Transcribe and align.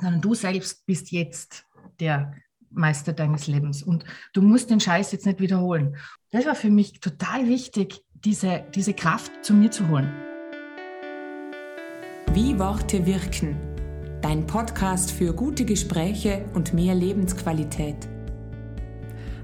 sondern 0.00 0.20
du 0.20 0.34
selbst 0.34 0.86
bist 0.86 1.10
jetzt 1.12 1.64
der 2.00 2.34
Meister 2.70 3.12
deines 3.12 3.46
Lebens 3.46 3.82
und 3.82 4.04
du 4.32 4.42
musst 4.42 4.70
den 4.70 4.80
Scheiß 4.80 5.12
jetzt 5.12 5.26
nicht 5.26 5.40
wiederholen. 5.40 5.96
Das 6.30 6.46
war 6.46 6.54
für 6.54 6.70
mich 6.70 7.00
total 7.00 7.46
wichtig, 7.48 8.04
diese, 8.14 8.64
diese 8.74 8.94
Kraft 8.94 9.32
zu 9.42 9.54
mir 9.54 9.70
zu 9.70 9.88
holen. 9.88 10.10
Wie 12.32 12.58
Worte 12.58 13.06
wirken. 13.06 13.56
Dein 14.22 14.46
Podcast 14.46 15.10
für 15.10 15.32
gute 15.34 15.64
Gespräche 15.64 16.44
und 16.54 16.74
mehr 16.74 16.94
Lebensqualität. 16.94 18.08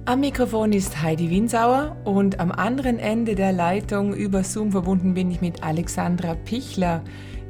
Am 0.05 0.21
Mikrofon 0.21 0.73
ist 0.73 1.03
Heidi 1.03 1.31
Winsauer 1.31 1.97
und 2.05 2.39
am 2.39 2.53
anderen 2.53 3.01
Ende 3.01 3.35
der 3.35 3.53
Leitung 3.53 4.15
über 4.15 4.45
Zoom 4.45 4.71
verbunden 4.71 5.15
bin 5.15 5.33
ich 5.33 5.41
mit 5.41 5.65
Alexandra 5.65 6.35
Pichler 6.35 7.03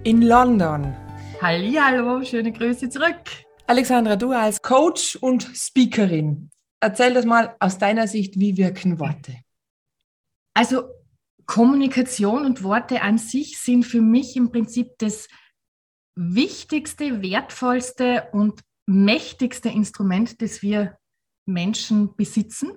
in 0.04 0.22
London. 0.22 0.94
Hallo, 1.42 2.24
schöne 2.24 2.50
Grüße 2.50 2.88
zurück. 2.88 3.20
Alexandra, 3.66 4.16
du 4.16 4.32
als 4.32 4.62
Coach 4.62 5.16
und 5.16 5.42
Speakerin, 5.54 6.50
erzähl 6.80 7.12
das 7.12 7.26
mal 7.26 7.54
aus 7.60 7.76
deiner 7.76 8.08
Sicht, 8.08 8.40
wie 8.40 8.56
wirken 8.56 8.98
Worte? 8.98 9.36
Also 10.54 10.88
Kommunikation 11.44 12.46
und 12.46 12.62
Worte 12.62 13.02
an 13.02 13.18
sich 13.18 13.58
sind 13.58 13.84
für 13.84 14.00
mich 14.00 14.34
im 14.36 14.50
Prinzip 14.50 14.92
das 14.98 15.28
wichtigste, 16.14 17.20
wertvollste 17.20 18.28
und 18.32 18.62
mächtigste 18.86 19.68
Instrument, 19.68 20.40
das 20.40 20.62
wir 20.62 20.96
Menschen 21.44 22.16
besitzen. 22.16 22.70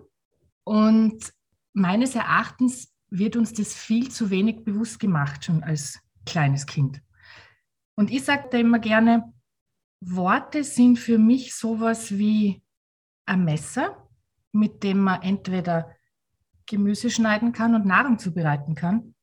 Und 0.65 1.31
meines 1.71 2.13
Erachtens 2.13 2.93
wird 3.09 3.37
uns 3.37 3.53
das 3.53 3.73
viel 3.73 4.11
zu 4.11 4.29
wenig 4.29 4.65
bewusst 4.65 4.99
gemacht, 4.99 5.45
schon 5.45 5.63
als 5.63 5.97
kleines 6.25 6.65
Kind. 6.65 7.01
Und 7.99 8.11
ich 8.11 8.23
sage 8.23 8.47
da 8.49 8.57
immer 8.57 8.79
gerne, 8.79 9.33
Worte 9.99 10.63
sind 10.63 10.99
für 10.99 11.17
mich 11.17 11.53
sowas 11.53 12.17
wie 12.17 12.63
ein 13.25 13.43
Messer, 13.43 14.07
mit 14.53 14.83
dem 14.83 14.99
man 14.99 15.21
entweder 15.21 15.93
Gemüse 16.65 17.09
schneiden 17.09 17.51
kann 17.51 17.75
und 17.75 17.85
Nahrung 17.85 18.17
zubereiten 18.17 18.73
kann, 18.73 19.15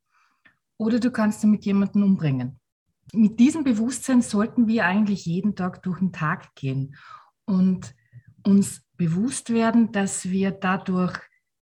oder 0.76 1.00
du 1.00 1.10
kannst 1.10 1.42
damit 1.42 1.64
jemanden 1.64 2.02
umbringen. 2.02 2.60
Mit 3.14 3.40
diesem 3.40 3.64
Bewusstsein 3.64 4.20
sollten 4.20 4.66
wir 4.66 4.84
eigentlich 4.84 5.24
jeden 5.24 5.56
Tag 5.56 5.82
durch 5.82 6.00
den 6.00 6.12
Tag 6.12 6.54
gehen 6.54 6.96
und 7.46 7.94
uns 8.44 8.82
bewusst 8.98 9.48
werden, 9.54 9.90
dass 9.90 10.28
wir 10.28 10.50
dadurch 10.50 11.18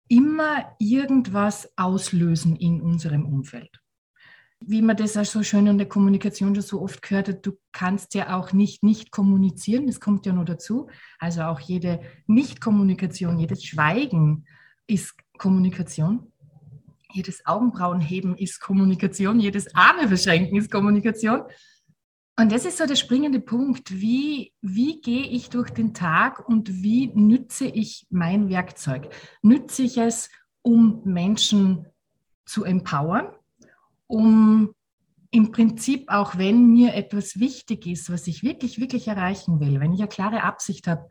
immer 0.08 0.76
irgendwas 0.78 1.72
auslösen 1.74 2.54
in 2.56 2.82
unserem 2.82 3.24
Umfeld 3.24 3.80
wie 4.60 4.82
man 4.82 4.96
das 4.96 5.16
auch 5.16 5.24
so 5.24 5.42
schön 5.42 5.66
in 5.66 5.78
der 5.78 5.88
Kommunikation 5.88 6.54
schon 6.54 6.62
so 6.62 6.82
oft 6.82 7.02
gehört 7.02 7.28
hat, 7.28 7.46
du 7.46 7.52
kannst 7.72 8.14
ja 8.14 8.36
auch 8.36 8.52
nicht 8.52 8.82
nicht 8.82 9.10
kommunizieren, 9.10 9.86
das 9.86 10.00
kommt 10.00 10.26
ja 10.26 10.32
nur 10.32 10.44
dazu. 10.44 10.88
Also 11.18 11.42
auch 11.42 11.60
jede 11.60 12.00
Nicht-Kommunikation, 12.26 13.38
jedes 13.38 13.64
Schweigen 13.64 14.46
ist 14.86 15.14
Kommunikation. 15.38 16.32
Jedes 17.12 17.46
Augenbrauenheben 17.46 18.36
ist 18.36 18.60
Kommunikation, 18.60 19.40
jedes 19.40 19.74
Arme 19.74 20.08
verschränken 20.08 20.58
ist 20.58 20.70
Kommunikation. 20.70 21.42
Und 22.38 22.52
das 22.52 22.64
ist 22.64 22.78
so 22.78 22.86
der 22.86 22.96
springende 22.96 23.40
Punkt. 23.40 23.90
Wie, 23.90 24.52
wie 24.60 25.00
gehe 25.00 25.24
ich 25.24 25.50
durch 25.50 25.70
den 25.70 25.94
Tag 25.94 26.48
und 26.48 26.82
wie 26.82 27.08
nütze 27.14 27.66
ich 27.66 28.06
mein 28.10 28.48
Werkzeug? 28.48 29.08
Nütze 29.42 29.82
ich 29.82 29.96
es, 29.98 30.30
um 30.62 31.02
Menschen 31.04 31.86
zu 32.44 32.64
empowern? 32.64 33.26
Um 34.08 34.74
im 35.30 35.52
Prinzip, 35.52 36.08
auch 36.08 36.38
wenn 36.38 36.70
mir 36.72 36.94
etwas 36.94 37.38
wichtig 37.38 37.86
ist, 37.86 38.10
was 38.10 38.26
ich 38.26 38.42
wirklich, 38.42 38.80
wirklich 38.80 39.06
erreichen 39.08 39.60
will, 39.60 39.78
wenn 39.78 39.92
ich 39.92 40.00
eine 40.00 40.08
klare 40.08 40.42
Absicht 40.42 40.88
habe, 40.88 41.08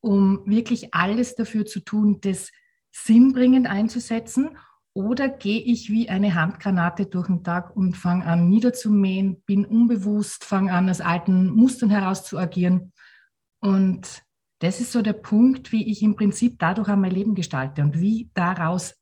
um 0.00 0.42
wirklich 0.46 0.94
alles 0.94 1.36
dafür 1.36 1.64
zu 1.66 1.80
tun, 1.80 2.18
das 2.20 2.50
sinnbringend 2.90 3.66
einzusetzen, 3.68 4.56
oder 4.94 5.28
gehe 5.28 5.60
ich 5.60 5.88
wie 5.90 6.10
eine 6.10 6.34
Handgranate 6.34 7.06
durch 7.06 7.26
den 7.26 7.42
Tag 7.42 7.74
und 7.74 7.96
fange 7.96 8.26
an 8.26 8.48
niederzumähen, 8.48 9.42
bin 9.46 9.64
unbewusst, 9.64 10.44
fange 10.44 10.72
an, 10.72 10.90
aus 10.90 11.00
alten 11.00 11.50
Mustern 11.50 11.88
heraus 11.88 12.24
zu 12.24 12.38
agieren. 12.38 12.92
Und 13.60 14.22
das 14.58 14.80
ist 14.80 14.92
so 14.92 15.00
der 15.00 15.14
Punkt, 15.14 15.72
wie 15.72 15.90
ich 15.90 16.02
im 16.02 16.14
Prinzip 16.14 16.58
dadurch 16.58 16.90
auch 16.90 16.96
mein 16.96 17.10
Leben 17.10 17.34
gestalte 17.34 17.82
und 17.82 18.00
wie 18.00 18.30
daraus 18.34 18.94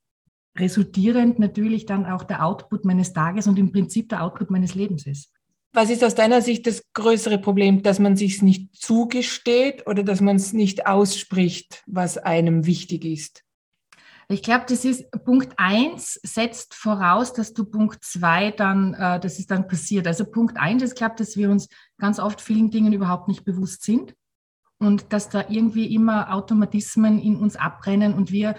resultierend 0.57 1.39
natürlich 1.39 1.85
dann 1.85 2.05
auch 2.05 2.23
der 2.23 2.45
Output 2.45 2.85
meines 2.85 3.13
Tages 3.13 3.47
und 3.47 3.57
im 3.57 3.71
Prinzip 3.71 4.09
der 4.09 4.23
Output 4.23 4.49
meines 4.49 4.75
Lebens 4.75 5.05
ist. 5.05 5.31
Was 5.73 5.89
ist 5.89 6.03
aus 6.03 6.15
deiner 6.15 6.41
Sicht 6.41 6.67
das 6.67 6.83
größere 6.93 7.37
Problem, 7.37 7.81
dass 7.81 7.99
man 7.99 8.17
sich 8.17 8.41
nicht 8.41 8.75
zugesteht 8.75 9.87
oder 9.87 10.03
dass 10.03 10.19
man 10.19 10.35
es 10.35 10.51
nicht 10.51 10.85
ausspricht, 10.85 11.83
was 11.87 12.17
einem 12.17 12.65
wichtig 12.65 13.05
ist? 13.05 13.43
Ich 14.27 14.43
glaube, 14.43 14.65
das 14.67 14.85
ist 14.85 15.09
Punkt 15.25 15.53
eins 15.57 16.19
setzt 16.23 16.73
voraus, 16.73 17.33
dass 17.33 17.53
du 17.53 17.65
Punkt 17.65 18.03
zwei 18.03 18.51
dann, 18.51 18.93
äh, 18.93 19.19
dass 19.19 19.39
es 19.39 19.45
dann 19.45 19.67
passiert. 19.67 20.07
Also 20.07 20.25
Punkt 20.25 20.57
eins 20.57 20.83
ist, 20.83 20.95
glaube 20.95 21.15
dass 21.17 21.35
wir 21.35 21.49
uns 21.49 21.67
ganz 21.97 22.19
oft 22.19 22.39
vielen 22.39 22.69
Dingen 22.69 22.93
überhaupt 22.93 23.27
nicht 23.27 23.43
bewusst 23.43 23.83
sind 23.83 24.13
und 24.79 25.11
dass 25.11 25.29
da 25.29 25.45
irgendwie 25.49 25.93
immer 25.93 26.33
Automatismen 26.33 27.19
in 27.19 27.35
uns 27.37 27.55
abrennen 27.55 28.13
und 28.13 28.31
wir 28.31 28.55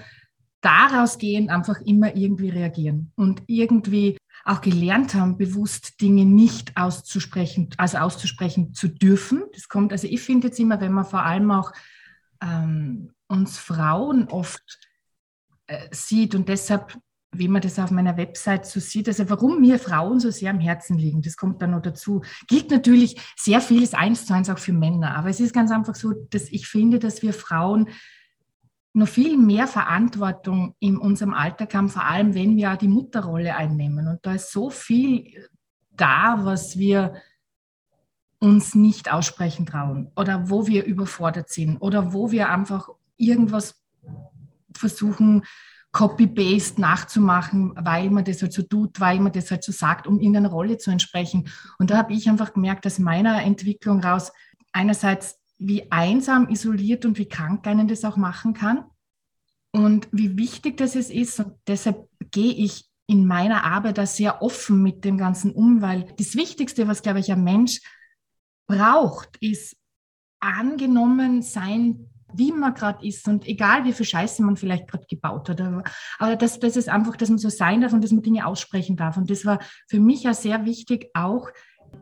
daraus 0.62 1.19
gehend 1.19 1.50
einfach 1.50 1.81
immer 1.83 2.17
irgendwie 2.17 2.49
reagieren 2.49 3.12
und 3.17 3.43
irgendwie 3.47 4.17
auch 4.45 4.61
gelernt 4.61 5.15
haben, 5.15 5.37
bewusst 5.37 6.00
Dinge 6.00 6.25
nicht 6.25 6.77
auszusprechen, 6.77 7.71
also 7.77 7.99
auszusprechen 7.99 8.72
zu 8.72 8.89
dürfen. 8.89 9.43
Das 9.53 9.69
kommt, 9.69 9.93
also 9.93 10.06
ich 10.06 10.21
finde 10.21 10.49
jetzt 10.49 10.59
immer, 10.59 10.81
wenn 10.81 10.93
man 10.93 11.05
vor 11.05 11.22
allem 11.25 11.51
auch 11.51 11.72
ähm, 12.43 13.12
uns 13.28 13.59
Frauen 13.59 14.28
oft 14.28 14.81
äh, 15.67 15.89
sieht 15.91 16.34
und 16.34 16.49
deshalb, 16.49 16.99
wie 17.34 17.49
man 17.49 17.62
das 17.62 17.78
auf 17.78 17.91
meiner 17.91 18.17
Website 18.17 18.67
so 18.67 18.81
sieht, 18.81 19.09
also 19.09 19.28
warum 19.31 19.61
mir 19.61 19.78
Frauen 19.78 20.21
so 20.21 20.31
sehr 20.31 20.51
am 20.51 20.61
Herzen 20.61 20.99
liegen, 20.99 21.22
das 21.22 21.37
kommt 21.37 21.62
dann 21.62 21.71
noch 21.71 21.83
dazu. 21.83 22.22
Gilt 22.49 22.71
natürlich 22.71 23.21
sehr 23.37 23.61
vieles 23.61 23.95
eins 23.95 24.27
zu 24.27 24.34
eins 24.34 24.51
auch 24.51 24.59
für 24.59 24.72
Männer, 24.72 25.17
aber 25.17 25.28
es 25.28 25.41
ist 25.41 25.55
ganz 25.55 25.71
einfach 25.71 25.95
so, 25.95 26.12
dass 26.31 26.51
ich 26.51 26.67
finde, 26.67 26.99
dass 26.99 27.22
wir 27.22 27.33
Frauen 27.33 27.89
noch 28.94 29.08
viel 29.08 29.38
mehr 29.38 29.66
Verantwortung 29.66 30.75
in 30.78 30.98
unserem 30.98 31.32
Alltag 31.34 31.75
haben, 31.75 31.88
vor 31.88 32.04
allem 32.04 32.34
wenn 32.34 32.56
wir 32.56 32.72
auch 32.72 32.76
die 32.76 32.88
Mutterrolle 32.88 33.56
einnehmen. 33.56 34.06
Und 34.06 34.20
da 34.22 34.34
ist 34.34 34.53
so 34.53 34.70
viel 34.70 35.48
da, 35.92 36.41
was 36.44 36.78
wir 36.78 37.14
uns 38.38 38.75
nicht 38.75 39.10
aussprechen 39.12 39.66
trauen 39.66 40.10
oder 40.16 40.50
wo 40.50 40.66
wir 40.66 40.84
überfordert 40.84 41.48
sind 41.48 41.78
oder 41.78 42.12
wo 42.12 42.32
wir 42.32 42.48
einfach 42.50 42.88
irgendwas 43.16 43.80
versuchen, 44.76 45.44
Copy-Paste 45.92 46.80
nachzumachen, 46.80 47.74
weil 47.76 48.10
man 48.10 48.24
das 48.24 48.41
halt 48.41 48.53
so 48.53 48.62
tut, 48.62 48.98
weil 48.98 49.20
man 49.20 49.30
das 49.30 49.50
halt 49.50 49.62
so 49.62 49.72
sagt, 49.72 50.06
um 50.06 50.19
in 50.20 50.36
einer 50.36 50.48
Rolle 50.48 50.78
zu 50.78 50.91
entsprechen. 50.91 51.48
Und 51.78 51.91
da 51.91 51.98
habe 51.98 52.14
ich 52.14 52.28
einfach 52.28 52.54
gemerkt, 52.54 52.86
dass 52.86 52.98
meiner 52.98 53.42
Entwicklung 53.42 54.03
raus 54.03 54.32
einerseits 54.72 55.41
wie 55.67 55.91
einsam, 55.91 56.49
isoliert 56.49 57.05
und 57.05 57.19
wie 57.19 57.28
krank 57.28 57.67
einen 57.67 57.89
das 57.89 58.05
auch 58.05 58.17
machen 58.17 58.55
kann 58.55 58.84
und 59.73 60.09
wie 60.12 60.37
wichtig 60.37 60.77
das 60.77 60.95
ist. 60.95 61.41
Und 61.41 61.55
deshalb 61.67 62.09
gehe 62.31 62.53
ich 62.53 62.89
in 63.06 63.27
meiner 63.27 63.65
Arbeit 63.65 63.99
da 63.99 64.06
sehr 64.06 64.43
offen 64.43 64.83
mit 64.83 65.05
dem 65.05 65.19
Ganzen 65.19 65.53
um, 65.53 65.83
weil 65.83 66.12
das 66.19 66.37
Wichtigste, 66.37 66.89
was, 66.89 67.03
glaube 67.03 67.21
ich, 67.21 67.33
ein 67.33 67.43
Mensch 67.43 67.81
braucht, 68.67 69.37
ist 69.41 69.77
angenommen 70.41 71.43
sein, 71.43 72.09
wie 72.34 72.53
man 72.53 72.75
gerade 72.75 73.06
ist 73.06 73.28
und 73.28 73.47
egal 73.47 73.84
wie 73.84 73.93
viel 73.93 74.06
Scheiße 74.06 74.43
man 74.43 74.56
vielleicht 74.56 74.89
gerade 74.89 75.05
gebaut 75.06 75.49
hat. 75.49 75.61
Aber, 75.61 75.84
aber 76.19 76.37
das, 76.37 76.59
das 76.59 76.77
ist 76.77 76.89
einfach, 76.89 77.17
dass 77.17 77.28
man 77.28 77.39
so 77.39 77.51
sein 77.51 77.81
darf 77.81 77.93
und 77.93 78.03
dass 78.03 78.12
man 78.12 78.22
Dinge 78.22 78.47
aussprechen 78.47 78.97
darf. 78.97 79.17
Und 79.17 79.31
das 79.31 79.45
war 79.45 79.59
für 79.89 80.01
mich 80.01 80.22
ja 80.22 80.33
sehr 80.33 80.65
wichtig, 80.65 81.11
auch 81.15 81.51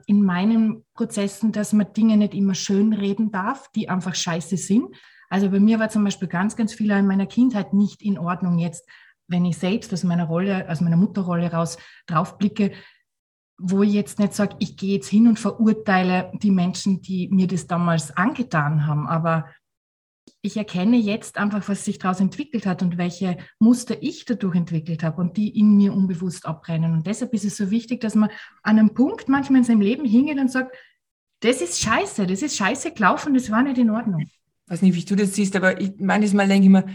in 0.06 0.22
meinen 0.22 0.84
Prozessen, 0.94 1.52
dass 1.52 1.72
man 1.72 1.92
Dinge 1.92 2.16
nicht 2.16 2.34
immer 2.34 2.54
schön 2.54 2.92
reden 2.92 3.30
darf, 3.30 3.70
die 3.72 3.88
einfach 3.88 4.14
scheiße 4.14 4.56
sind. 4.56 4.94
Also 5.28 5.50
bei 5.50 5.60
mir 5.60 5.78
war 5.78 5.88
zum 5.88 6.04
Beispiel 6.04 6.28
ganz, 6.28 6.56
ganz 6.56 6.72
viel 6.74 6.90
in 6.90 7.06
meiner 7.06 7.26
Kindheit 7.26 7.72
nicht 7.72 8.02
in 8.02 8.18
Ordnung 8.18 8.58
jetzt, 8.58 8.88
wenn 9.28 9.44
ich 9.44 9.58
selbst 9.58 9.92
aus 9.92 10.02
meiner 10.02 10.24
Rolle, 10.24 10.68
aus 10.68 10.80
meiner 10.80 10.96
Mutterrolle 10.96 11.52
raus 11.52 11.78
draufblicke, 12.06 12.72
wo 13.58 13.82
ich 13.82 13.92
jetzt 13.92 14.18
nicht 14.18 14.34
sage, 14.34 14.56
ich 14.58 14.76
gehe 14.76 14.96
jetzt 14.96 15.08
hin 15.08 15.28
und 15.28 15.38
verurteile 15.38 16.32
die 16.42 16.50
Menschen, 16.50 17.02
die 17.02 17.28
mir 17.28 17.46
das 17.46 17.66
damals 17.66 18.16
angetan 18.16 18.86
haben, 18.86 19.06
aber 19.06 19.46
ich 20.42 20.56
erkenne 20.56 20.96
jetzt 20.96 21.36
einfach, 21.36 21.68
was 21.68 21.84
sich 21.84 21.98
daraus 21.98 22.20
entwickelt 22.20 22.64
hat 22.64 22.82
und 22.82 22.96
welche 22.96 23.36
Muster 23.58 24.02
ich 24.02 24.24
dadurch 24.24 24.56
entwickelt 24.56 25.02
habe 25.02 25.20
und 25.20 25.36
die 25.36 25.58
in 25.58 25.76
mir 25.76 25.92
unbewusst 25.92 26.46
abbrennen. 26.46 26.92
Und 26.92 27.06
deshalb 27.06 27.34
ist 27.34 27.44
es 27.44 27.56
so 27.56 27.70
wichtig, 27.70 28.00
dass 28.00 28.14
man 28.14 28.30
an 28.62 28.78
einem 28.78 28.94
Punkt 28.94 29.28
manchmal 29.28 29.58
in 29.58 29.64
seinem 29.64 29.82
Leben 29.82 30.04
hingeht 30.04 30.38
und 30.38 30.50
sagt, 30.50 30.74
das 31.40 31.60
ist 31.60 31.80
scheiße, 31.80 32.26
das 32.26 32.42
ist 32.42 32.56
scheiße 32.56 32.92
gelaufen, 32.92 33.34
das 33.34 33.50
war 33.50 33.62
nicht 33.62 33.78
in 33.78 33.90
Ordnung. 33.90 34.20
Ich 34.20 34.40
weiß 34.66 34.82
nicht, 34.82 34.94
wie 34.94 35.04
du 35.04 35.16
das 35.16 35.34
siehst, 35.34 35.56
aber 35.56 35.80
ich, 35.80 35.92
manches 35.98 36.32
Mal 36.32 36.48
denke 36.48 36.64
ich 36.64 36.70
mir, 36.70 36.86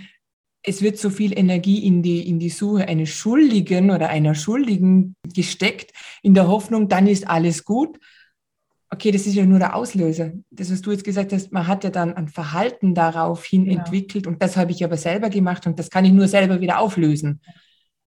es 0.64 0.82
wird 0.82 0.98
so 0.98 1.12
viel 1.12 1.38
Energie 1.38 1.86
in 1.86 2.02
die, 2.02 2.28
in 2.28 2.40
die 2.40 2.50
Suche 2.50 2.88
eines 2.88 3.10
Schuldigen 3.10 3.92
oder 3.92 4.10
einer 4.10 4.34
Schuldigen 4.34 5.16
gesteckt, 5.34 5.92
in 6.24 6.34
der 6.34 6.48
Hoffnung, 6.48 6.90
dann 6.90 7.06
ist 7.06 7.28
alles 7.28 7.64
gut. 7.64 8.00
Okay, 8.90 9.12
das 9.12 9.26
ist 9.26 9.36
ja 9.36 9.46
nur 9.46 9.60
der 9.60 9.76
Auslöser. 9.76 10.32
Das, 10.52 10.72
was 10.72 10.82
du 10.82 10.92
jetzt 10.92 11.04
gesagt 11.04 11.34
hast, 11.34 11.52
man 11.52 11.68
hat 11.68 11.84
ja 11.84 11.90
dann 11.90 12.14
ein 12.14 12.28
Verhalten 12.28 12.94
daraufhin 12.94 13.66
genau. 13.66 13.80
entwickelt 13.80 14.28
und 14.28 14.42
das 14.42 14.58
habe 14.58 14.72
ich 14.72 14.84
aber 14.84 14.98
selber 14.98 15.30
gemacht 15.30 15.68
und 15.68 15.80
das 15.80 15.90
kann 15.90 16.06
ich 16.06 16.12
nur 16.12 16.28
selber 16.28 16.62
wieder 16.62 16.80
auflösen. 16.80 17.42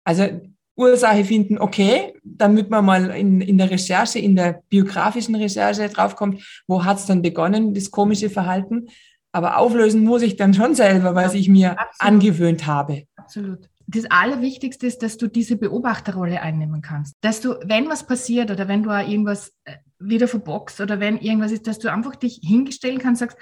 Also 0.04 0.28
Ursache 0.76 1.26
finden, 1.26 1.58
okay, 1.58 2.14
damit 2.24 2.70
man 2.70 2.86
mal 2.86 3.10
in, 3.10 3.42
in 3.42 3.58
der 3.58 3.72
Recherche, 3.72 4.20
in 4.20 4.36
der 4.36 4.62
biografischen 4.70 5.36
Recherche 5.36 5.90
draufkommt, 5.90 6.64
wo 6.68 6.86
hat 6.86 6.98
es 6.98 7.08
dann 7.08 7.22
begonnen, 7.22 7.74
das 7.74 7.90
komische 7.90 8.30
Verhalten. 8.30 8.88
Aber 9.32 9.58
auflösen 9.58 10.04
muss 10.04 10.22
ich 10.22 10.36
dann 10.36 10.54
schon 10.54 10.76
selber, 10.76 11.16
weil 11.16 11.36
ich 11.36 11.50
mir 11.50 11.72
Absolut. 11.72 12.14
angewöhnt 12.14 12.68
habe. 12.68 13.04
Absolut 13.16 13.68
das 13.88 14.06
Allerwichtigste 14.10 14.86
ist, 14.86 15.02
dass 15.02 15.18
du 15.18 15.28
diese 15.28 15.56
Beobachterrolle 15.56 16.42
einnehmen 16.42 16.82
kannst. 16.82 17.16
Dass 17.22 17.40
du, 17.40 17.56
wenn 17.64 17.88
was 17.88 18.06
passiert 18.06 18.52
oder 18.52 18.68
wenn 18.68 18.84
du 18.84 18.90
irgendwas 18.90 19.54
äh, 19.64 19.78
wieder 20.00 20.28
verboxt 20.28 20.80
oder 20.82 21.00
wenn 21.00 21.18
irgendwas 21.18 21.52
ist, 21.52 21.68
dass 21.68 21.80
du 21.80 21.92
einfach 21.92 22.16
dich 22.16 22.40
hingestellen 22.44 23.00
kannst 23.00 23.22
und 23.22 23.30
sagst, 23.30 23.38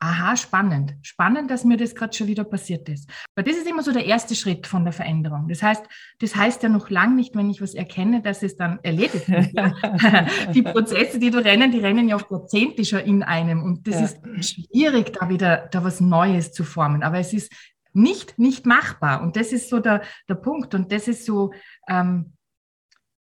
aha, 0.00 0.36
spannend, 0.36 0.94
spannend, 1.02 1.50
dass 1.50 1.64
mir 1.64 1.76
das 1.76 1.94
gerade 1.94 2.16
schon 2.16 2.28
wieder 2.28 2.44
passiert 2.44 2.88
ist. 2.88 3.10
Weil 3.34 3.44
das 3.44 3.56
ist 3.56 3.68
immer 3.68 3.82
so 3.82 3.92
der 3.92 4.04
erste 4.04 4.36
Schritt 4.36 4.66
von 4.66 4.84
der 4.84 4.92
Veränderung. 4.92 5.48
Das 5.48 5.62
heißt, 5.62 5.84
das 6.20 6.36
heißt 6.36 6.62
ja 6.62 6.68
noch 6.68 6.88
lang 6.88 7.16
nicht, 7.16 7.34
wenn 7.34 7.50
ich 7.50 7.60
was 7.60 7.74
erkenne, 7.74 8.22
dass 8.22 8.42
es 8.42 8.56
dann 8.56 8.78
erledigt 8.82 9.28
ist. 9.28 9.50
die 10.54 10.62
Prozesse, 10.62 11.18
die 11.18 11.30
du 11.30 11.38
rennen, 11.38 11.72
die 11.72 11.80
rennen 11.80 12.08
ja 12.08 12.16
auf 12.16 12.30
Jahrzehnte 12.30 12.84
schon 12.84 13.00
in 13.00 13.22
einem 13.24 13.62
und 13.64 13.88
das 13.88 13.94
ja. 13.94 14.30
ist 14.36 14.54
schwierig, 14.54 15.14
da 15.14 15.28
wieder 15.28 15.68
da 15.70 15.82
was 15.82 16.00
Neues 16.00 16.52
zu 16.52 16.62
formen. 16.62 17.02
Aber 17.02 17.18
es 17.18 17.32
ist 17.32 17.52
nicht, 17.92 18.38
nicht 18.38 18.66
machbar. 18.66 19.22
Und 19.22 19.34
das 19.34 19.52
ist 19.52 19.68
so 19.68 19.80
der, 19.80 20.02
der 20.28 20.36
Punkt. 20.36 20.74
Und 20.74 20.92
das 20.92 21.08
ist 21.08 21.24
so, 21.26 21.52
ähm, 21.88 22.34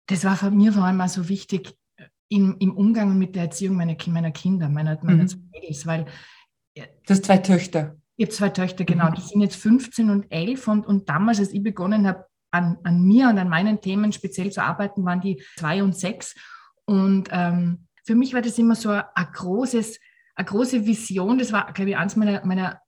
das 0.06 0.24
war 0.24 0.36
für 0.36 0.50
mir 0.50 0.72
vor 0.72 0.84
allem 0.84 0.96
mal 0.96 1.08
so 1.08 1.28
wichtig 1.28 1.77
im, 2.28 2.56
im 2.58 2.76
Umgang 2.76 3.18
mit 3.18 3.34
der 3.34 3.44
Erziehung 3.44 3.76
meiner, 3.76 3.96
meiner 4.06 4.30
Kinder, 4.30 4.68
meiner, 4.68 4.98
meiner 5.02 5.24
mhm. 5.24 5.50
Mädels, 5.52 5.86
weil. 5.86 6.06
Du 6.74 6.84
hast 7.08 7.24
zwei 7.24 7.38
Töchter. 7.38 7.96
Ich 8.16 8.26
habe 8.26 8.34
zwei 8.34 8.48
Töchter, 8.50 8.84
genau. 8.84 9.10
Mhm. 9.10 9.14
Die 9.14 9.20
sind 9.22 9.40
jetzt 9.40 9.56
15 9.56 10.10
und 10.10 10.26
11 10.30 10.68
und, 10.68 10.86
und 10.86 11.08
damals, 11.08 11.38
als 11.38 11.52
ich 11.52 11.62
begonnen 11.62 12.06
habe, 12.06 12.26
an, 12.50 12.78
an 12.82 13.02
mir 13.02 13.28
und 13.28 13.38
an 13.38 13.48
meinen 13.48 13.80
Themen 13.80 14.12
speziell 14.12 14.50
zu 14.50 14.62
arbeiten, 14.62 15.04
waren 15.04 15.20
die 15.20 15.42
zwei 15.56 15.82
und 15.82 15.96
sechs. 15.96 16.34
Und 16.84 17.28
ähm, 17.30 17.86
für 18.04 18.14
mich 18.14 18.32
war 18.32 18.40
das 18.40 18.58
immer 18.58 18.74
so 18.74 18.90
ein, 18.90 19.02
ein 19.14 19.26
großes, 19.32 20.00
eine 20.34 20.46
große 20.46 20.86
Vision. 20.86 21.38
Das 21.38 21.52
war, 21.52 21.72
glaube 21.72 21.90
ich, 21.90 21.96
eines 21.96 22.16
meiner, 22.16 22.44
meiner 22.46 22.80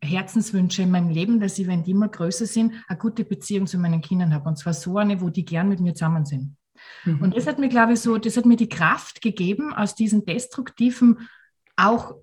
Herzenswünsche 0.00 0.82
in 0.82 0.90
meinem 0.90 1.08
Leben, 1.10 1.40
dass 1.40 1.58
ich, 1.58 1.66
wenn 1.66 1.82
die 1.82 1.90
immer 1.92 2.08
größer 2.08 2.46
sind, 2.46 2.74
eine 2.86 2.98
gute 2.98 3.24
Beziehung 3.24 3.66
zu 3.66 3.78
meinen 3.78 4.00
Kindern 4.00 4.32
habe. 4.32 4.48
Und 4.48 4.56
zwar 4.56 4.74
so 4.74 4.98
eine, 4.98 5.20
wo 5.20 5.30
die 5.30 5.44
gern 5.44 5.68
mit 5.68 5.80
mir 5.80 5.94
zusammen 5.94 6.24
sind. 6.24 6.56
Mhm. 7.04 7.22
Und 7.22 7.36
das 7.36 7.46
hat 7.46 7.58
mir, 7.58 7.68
glaube 7.68 7.94
ich, 7.94 8.00
so, 8.00 8.18
das 8.18 8.36
hat 8.36 8.46
mir 8.46 8.56
die 8.56 8.68
Kraft 8.68 9.20
gegeben, 9.20 9.72
aus 9.72 9.94
diesen 9.94 10.24
destruktiven, 10.24 11.28
auch 11.76 12.16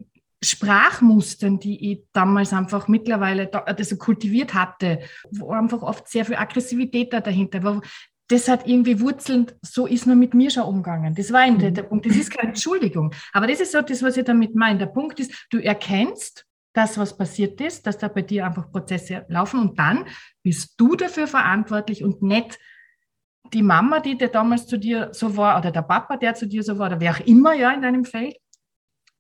Sprachmustern, 0.44 1.60
die 1.60 1.92
ich 1.92 2.04
damals 2.13 2.54
einfach 2.54 2.88
mittlerweile 2.88 3.52
also 3.66 3.98
kultiviert 3.98 4.54
hatte, 4.54 5.00
wo 5.31 5.52
einfach 5.52 5.81
oft 5.81 6.07
sehr 6.07 6.25
viel 6.25 6.36
Aggressivität 6.36 7.13
da 7.13 7.22
dahinter 7.22 7.63
war. 7.63 7.81
Das 8.28 8.48
hat 8.48 8.68
irgendwie 8.68 9.00
Wurzeln, 9.00 9.52
so 9.62 9.86
ist 9.86 10.07
man 10.07 10.19
mit 10.19 10.34
mir 10.34 10.50
schon 10.50 10.63
umgegangen. 10.63 11.16
Das 11.16 11.31
war 11.31 11.42
ein, 11.42 11.58
mhm. 11.58 11.74
der 11.74 11.84
Punkt. 11.84 12.06
Das 12.06 12.16
ist 12.16 12.31
keine 12.31 12.50
Entschuldigung. 12.50 13.13
Aber 13.34 13.48
das 13.48 13.60
ist 13.60 13.72
so 13.72 13.81
das, 13.81 14.01
was 14.04 14.18
ich 14.18 14.25
damit 14.25 14.56
meine. 14.56 14.80
Der 14.80 14.88
Punkt 14.88 15.19
ist, 15.19 15.48
du 15.51 15.60
erkennst, 15.60 16.46
das, 16.75 16.98
was 16.98 17.18
passiert 17.18 17.60
ist, 17.62 17.88
dass 17.88 17.98
da 17.98 18.08
bei 18.08 18.22
dir 18.22 18.46
einfach 18.46 18.69
Prozesse 18.69 19.25
laufen 19.30 19.60
und 19.60 19.80
dann 19.80 20.06
bist 20.44 20.74
du 20.78 20.96
dafür 20.96 21.28
verantwortlich 21.28 22.04
und 22.04 22.22
nicht 22.22 22.60
die 23.53 23.63
Mama, 23.63 24.00
die 24.00 24.18
der 24.18 24.30
damals 24.30 24.68
zu 24.68 24.77
dir 24.77 25.09
so 25.12 25.38
war 25.38 25.57
oder 25.57 25.71
der 25.71 25.81
Papa, 25.81 26.18
der 26.18 26.36
zu 26.36 26.47
dir 26.47 26.63
so 26.63 26.77
war 26.77 26.88
oder 26.88 27.00
wer 27.00 27.12
auch 27.12 27.19
immer 27.21 27.53
ja 27.53 27.71
in 27.71 27.81
deinem 27.81 28.06
Feld, 28.06 28.36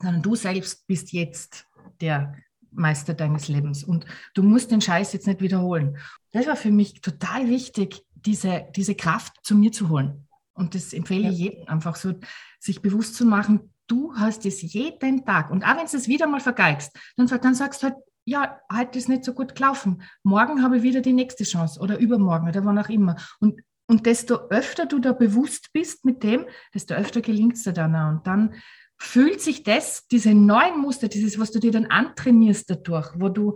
sondern 0.01 0.21
du 0.21 0.35
selbst 0.35 0.85
bist 0.87 1.13
jetzt 1.13 1.65
der 2.01 2.35
Meister 2.71 3.13
deines 3.13 3.47
Lebens 3.47 3.83
und 3.83 4.05
du 4.33 4.43
musst 4.43 4.71
den 4.71 4.81
Scheiß 4.81 5.13
jetzt 5.13 5.27
nicht 5.27 5.41
wiederholen. 5.41 5.97
Das 6.31 6.47
war 6.47 6.55
für 6.55 6.71
mich 6.71 7.01
total 7.01 7.49
wichtig, 7.49 8.03
diese, 8.13 8.65
diese 8.75 8.95
Kraft 8.95 9.33
zu 9.43 9.55
mir 9.55 9.71
zu 9.71 9.89
holen. 9.89 10.27
Und 10.53 10.75
das 10.75 10.93
empfehle 10.93 11.29
ich 11.29 11.37
jedem 11.37 11.67
einfach 11.67 11.95
so, 11.95 12.13
sich 12.59 12.81
bewusst 12.81 13.15
zu 13.15 13.25
machen, 13.25 13.73
du 13.87 14.13
hast 14.15 14.45
es 14.45 14.61
jeden 14.61 15.25
Tag. 15.25 15.51
Und 15.51 15.63
auch 15.63 15.77
wenn 15.77 15.85
du 15.85 15.97
es 15.97 16.07
wieder 16.07 16.27
mal 16.27 16.39
vergeigst, 16.39 16.97
dann, 17.17 17.27
dann 17.27 17.55
sagst 17.55 17.83
du 17.83 17.87
halt, 17.87 17.97
ja, 18.25 18.59
heute 18.73 18.97
ist 18.97 19.07
nicht 19.07 19.23
so 19.23 19.33
gut 19.33 19.55
gelaufen. 19.55 20.01
Morgen 20.23 20.63
habe 20.63 20.77
ich 20.77 20.83
wieder 20.83 21.01
die 21.01 21.13
nächste 21.13 21.43
Chance 21.43 21.79
oder 21.79 21.99
übermorgen 21.99 22.47
oder 22.47 22.65
wann 22.65 22.79
auch 22.79 22.89
immer. 22.89 23.15
Und, 23.39 23.61
und 23.87 24.05
desto 24.05 24.47
öfter 24.49 24.85
du 24.85 24.99
da 24.99 25.13
bewusst 25.13 25.71
bist 25.73 26.05
mit 26.05 26.23
dem, 26.23 26.45
desto 26.73 26.93
öfter 26.95 27.21
gelingt 27.21 27.55
es 27.55 27.63
dir 27.63 27.73
dann 27.73 27.95
auch. 27.95 28.09
Und 28.09 28.27
dann 28.27 28.55
fühlt 28.97 29.41
sich 29.41 29.63
das, 29.63 30.07
diese 30.07 30.33
neuen 30.33 30.79
Muster, 30.79 31.07
dieses, 31.07 31.39
was 31.39 31.51
du 31.51 31.59
dir 31.59 31.71
dann 31.71 31.85
antrainierst 31.85 32.69
dadurch, 32.69 33.11
wo 33.15 33.29
du 33.29 33.55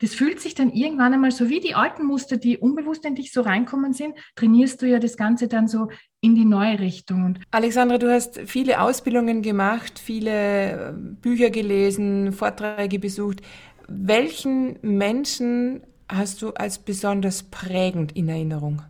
das 0.00 0.14
fühlt 0.14 0.40
sich 0.40 0.54
dann 0.54 0.72
irgendwann 0.72 1.14
einmal 1.14 1.30
so 1.30 1.48
wie 1.48 1.60
die 1.60 1.74
alten 1.74 2.04
Muster, 2.04 2.36
die 2.36 2.58
unbewusst 2.58 3.04
in 3.06 3.14
dich 3.14 3.32
so 3.32 3.40
reinkommen 3.40 3.94
sind, 3.94 4.14
trainierst 4.34 4.82
du 4.82 4.86
ja 4.86 4.98
das 4.98 5.16
Ganze 5.16 5.48
dann 5.48 5.68
so 5.68 5.88
in 6.20 6.34
die 6.34 6.44
neue 6.44 6.78
Richtung. 6.78 7.38
Alexandra, 7.50 7.96
du 7.96 8.12
hast 8.12 8.40
viele 8.44 8.80
Ausbildungen 8.80 9.40
gemacht, 9.40 9.98
viele 9.98 10.90
äh, 10.90 10.92
Bücher 10.92 11.48
gelesen, 11.48 12.32
Vorträge 12.32 12.98
besucht. 12.98 13.40
Welchen 13.88 14.78
Menschen 14.82 15.82
hast 16.08 16.42
du 16.42 16.50
als 16.50 16.78
besonders 16.78 17.44
prägend 17.44 18.12
in 18.12 18.28
Erinnerung? 18.28 18.82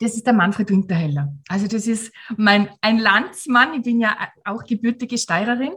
Das 0.00 0.14
ist 0.14 0.26
der 0.26 0.32
Manfred 0.32 0.70
Winterheller. 0.70 1.32
Also 1.48 1.66
das 1.66 1.86
ist 1.86 2.12
mein 2.36 2.68
ein 2.80 2.98
Landsmann. 2.98 3.74
Ich 3.74 3.82
bin 3.82 4.00
ja 4.00 4.16
auch 4.44 4.64
gebürtige 4.64 5.18
Steirerin 5.18 5.72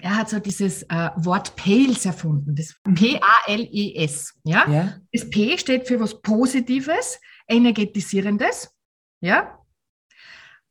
er 0.00 0.16
hat 0.16 0.30
so 0.30 0.38
dieses 0.38 0.84
äh, 0.84 1.10
Wort 1.16 1.56
Pales 1.56 2.06
erfunden, 2.06 2.54
das 2.54 2.74
mhm. 2.86 2.94
P-A-L-E-S. 2.94 4.38
Ja? 4.44 4.68
ja? 4.70 5.00
Das 5.12 5.28
P 5.28 5.58
steht 5.58 5.88
für 5.88 5.98
was 5.98 6.22
Positives, 6.22 7.20
Energetisierendes. 7.48 8.70
Ja? 9.20 9.58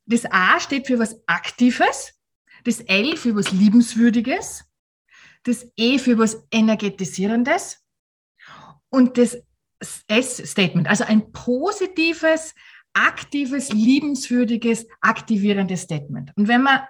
Das 0.06 0.26
A 0.32 0.60
steht 0.60 0.88
für 0.88 1.00
was 1.00 1.22
Aktives, 1.28 2.14
das 2.64 2.80
L 2.82 3.18
für 3.18 3.36
was 3.36 3.52
Liebenswürdiges, 3.52 4.64
das 5.44 5.68
E 5.76 6.00
für 6.00 6.18
was 6.18 6.46
Energetisierendes 6.52 7.84
und 8.90 9.18
das 9.18 9.38
S-Statement, 10.08 10.88
also 10.88 11.04
ein 11.04 11.32
positives, 11.34 12.56
aktives, 12.98 13.72
liebenswürdiges, 13.72 14.88
aktivierendes 15.02 15.82
Statement. 15.82 16.32
Und 16.36 16.48
wenn 16.48 16.64
man 16.64 16.82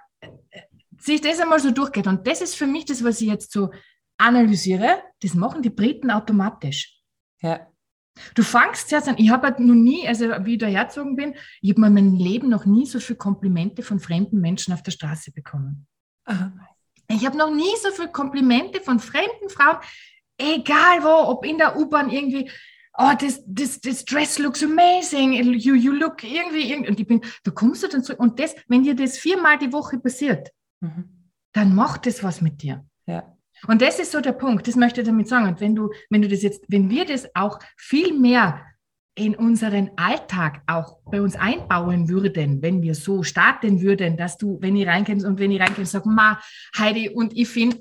sich 0.98 1.20
das 1.20 1.38
einmal 1.38 1.60
so 1.60 1.70
durchgeht, 1.70 2.06
und 2.06 2.26
das 2.26 2.40
ist 2.40 2.54
für 2.54 2.66
mich 2.66 2.86
das, 2.86 3.04
was 3.04 3.20
ich 3.20 3.28
jetzt 3.28 3.52
so 3.52 3.70
analysiere, 4.16 5.02
das 5.20 5.34
machen 5.34 5.62
die 5.62 5.70
Briten 5.70 6.10
automatisch. 6.10 6.98
Ja. 7.40 7.66
Du 8.34 8.42
fangst 8.42 8.90
jetzt 8.90 9.06
an, 9.06 9.14
ich 9.18 9.30
habe 9.30 9.46
halt 9.46 9.60
noch 9.60 9.74
nie, 9.74 10.08
also 10.08 10.24
wie 10.44 10.54
ich 10.54 10.58
da 10.58 10.66
herzogen 10.66 11.14
bin, 11.14 11.34
ich 11.60 11.70
habe 11.70 11.86
in 11.86 11.94
meinem 11.94 12.14
Leben 12.14 12.48
noch 12.48 12.64
nie 12.64 12.84
so 12.84 12.98
viele 12.98 13.18
Komplimente 13.18 13.82
von 13.82 14.00
fremden 14.00 14.40
Menschen 14.40 14.74
auf 14.74 14.82
der 14.82 14.90
Straße 14.90 15.30
bekommen. 15.30 15.86
Aha. 16.24 16.52
Ich 17.10 17.24
habe 17.24 17.38
noch 17.38 17.54
nie 17.54 17.76
so 17.80 17.90
viele 17.92 18.10
Komplimente 18.10 18.80
von 18.80 18.98
fremden 18.98 19.48
Frauen, 19.48 19.78
egal 20.36 21.04
wo, 21.04 21.30
ob 21.30 21.46
in 21.46 21.58
der 21.58 21.78
U-Bahn 21.78 22.10
irgendwie, 22.10 22.50
oh, 22.98 23.14
this, 23.18 23.42
this, 23.46 23.80
this 23.80 24.04
dress 24.04 24.38
looks 24.38 24.62
amazing, 24.62 25.32
you, 25.32 25.74
you 25.74 25.92
look 25.92 26.24
irgendwie, 26.24 26.70
irgendwie, 26.70 26.90
und 26.90 27.00
ich 27.00 27.06
bin, 27.06 27.20
da 27.44 27.50
kommst 27.50 27.82
du 27.82 27.88
dann 27.88 28.02
zurück, 28.02 28.20
und 28.20 28.38
das, 28.38 28.54
wenn 28.66 28.82
dir 28.82 28.94
das 28.94 29.18
viermal 29.18 29.58
die 29.58 29.72
Woche 29.72 29.98
passiert, 29.98 30.50
mhm. 30.80 31.30
dann 31.52 31.74
macht 31.74 32.06
das 32.06 32.22
was 32.22 32.40
mit 32.40 32.62
dir. 32.62 32.84
Ja. 33.06 33.34
Und 33.66 33.82
das 33.82 33.98
ist 33.98 34.12
so 34.12 34.20
der 34.20 34.32
Punkt, 34.32 34.68
das 34.68 34.76
möchte 34.76 35.00
ich 35.00 35.06
damit 35.06 35.28
sagen. 35.28 35.48
Und 35.48 35.60
wenn 35.60 35.74
du, 35.74 35.90
wenn 36.10 36.22
du 36.22 36.28
das 36.28 36.42
jetzt, 36.42 36.64
wenn 36.68 36.90
wir 36.90 37.04
das 37.04 37.28
auch 37.34 37.58
viel 37.76 38.16
mehr 38.16 38.64
in 39.16 39.34
unseren 39.34 39.90
Alltag 39.96 40.62
auch 40.66 40.98
bei 41.04 41.20
uns 41.20 41.34
einbauen 41.34 42.08
würden, 42.08 42.62
wenn 42.62 42.82
wir 42.82 42.94
so 42.94 43.24
starten 43.24 43.80
würden, 43.80 44.16
dass 44.16 44.38
du, 44.38 44.58
wenn 44.60 44.76
ich 44.76 44.86
reinkommst 44.86 45.26
und 45.26 45.40
wenn 45.40 45.50
ich 45.50 45.60
reinkommst, 45.60 45.90
sag, 45.90 46.06
ma, 46.06 46.40
Heidi, 46.78 47.08
und 47.08 47.36
ich 47.36 47.48
finde, 47.48 47.78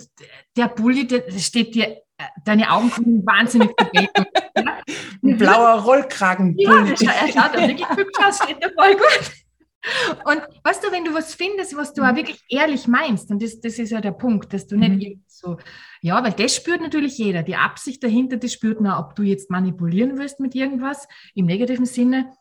der 0.55 0.69
Bulli, 0.69 1.05
der 1.05 1.29
steht 1.37 1.75
dir, 1.75 2.01
deine 2.45 2.71
Augen 2.71 2.89
kommen 2.89 3.25
wahnsinnig 3.25 3.71
ja? 3.93 4.07
Ein 5.23 5.37
blauer 5.37 5.81
Rollkragen. 5.81 6.57
Ja, 6.57 6.85
er 6.85 6.97
schaut 6.97 7.53
wirklich 7.53 7.89
hübsch 7.89 8.19
aus, 8.25 8.37
steht 8.37 8.63
dir 8.63 8.71
voll 8.75 8.95
gut. 8.95 9.31
Und 10.25 10.41
weißt 10.63 10.83
du, 10.83 10.91
wenn 10.91 11.05
du 11.05 11.13
was 11.13 11.35
findest, 11.35 11.75
was 11.77 11.93
du 11.93 12.03
auch 12.03 12.11
mhm. 12.11 12.17
wirklich 12.17 12.43
ehrlich 12.49 12.87
meinst, 12.87 13.29
und 13.29 13.41
das, 13.41 13.59
das 13.59 13.79
ist 13.79 13.91
ja 13.91 14.01
der 14.01 14.11
Punkt, 14.11 14.53
dass 14.53 14.67
du 14.67 14.77
nicht 14.77 15.17
mhm. 15.17 15.23
so, 15.27 15.57
ja, 16.01 16.21
weil 16.23 16.33
das 16.33 16.55
spürt 16.55 16.81
natürlich 16.81 17.17
jeder. 17.17 17.43
Die 17.43 17.55
Absicht 17.55 18.03
dahinter, 18.03 18.37
das 18.37 18.53
spürt 18.53 18.81
nur, 18.81 18.97
ob 18.97 19.15
du 19.15 19.23
jetzt 19.23 19.49
manipulieren 19.49 20.17
willst 20.17 20.39
mit 20.39 20.55
irgendwas 20.55 21.07
im 21.35 21.45
negativen 21.45 21.85
Sinne 21.85 22.33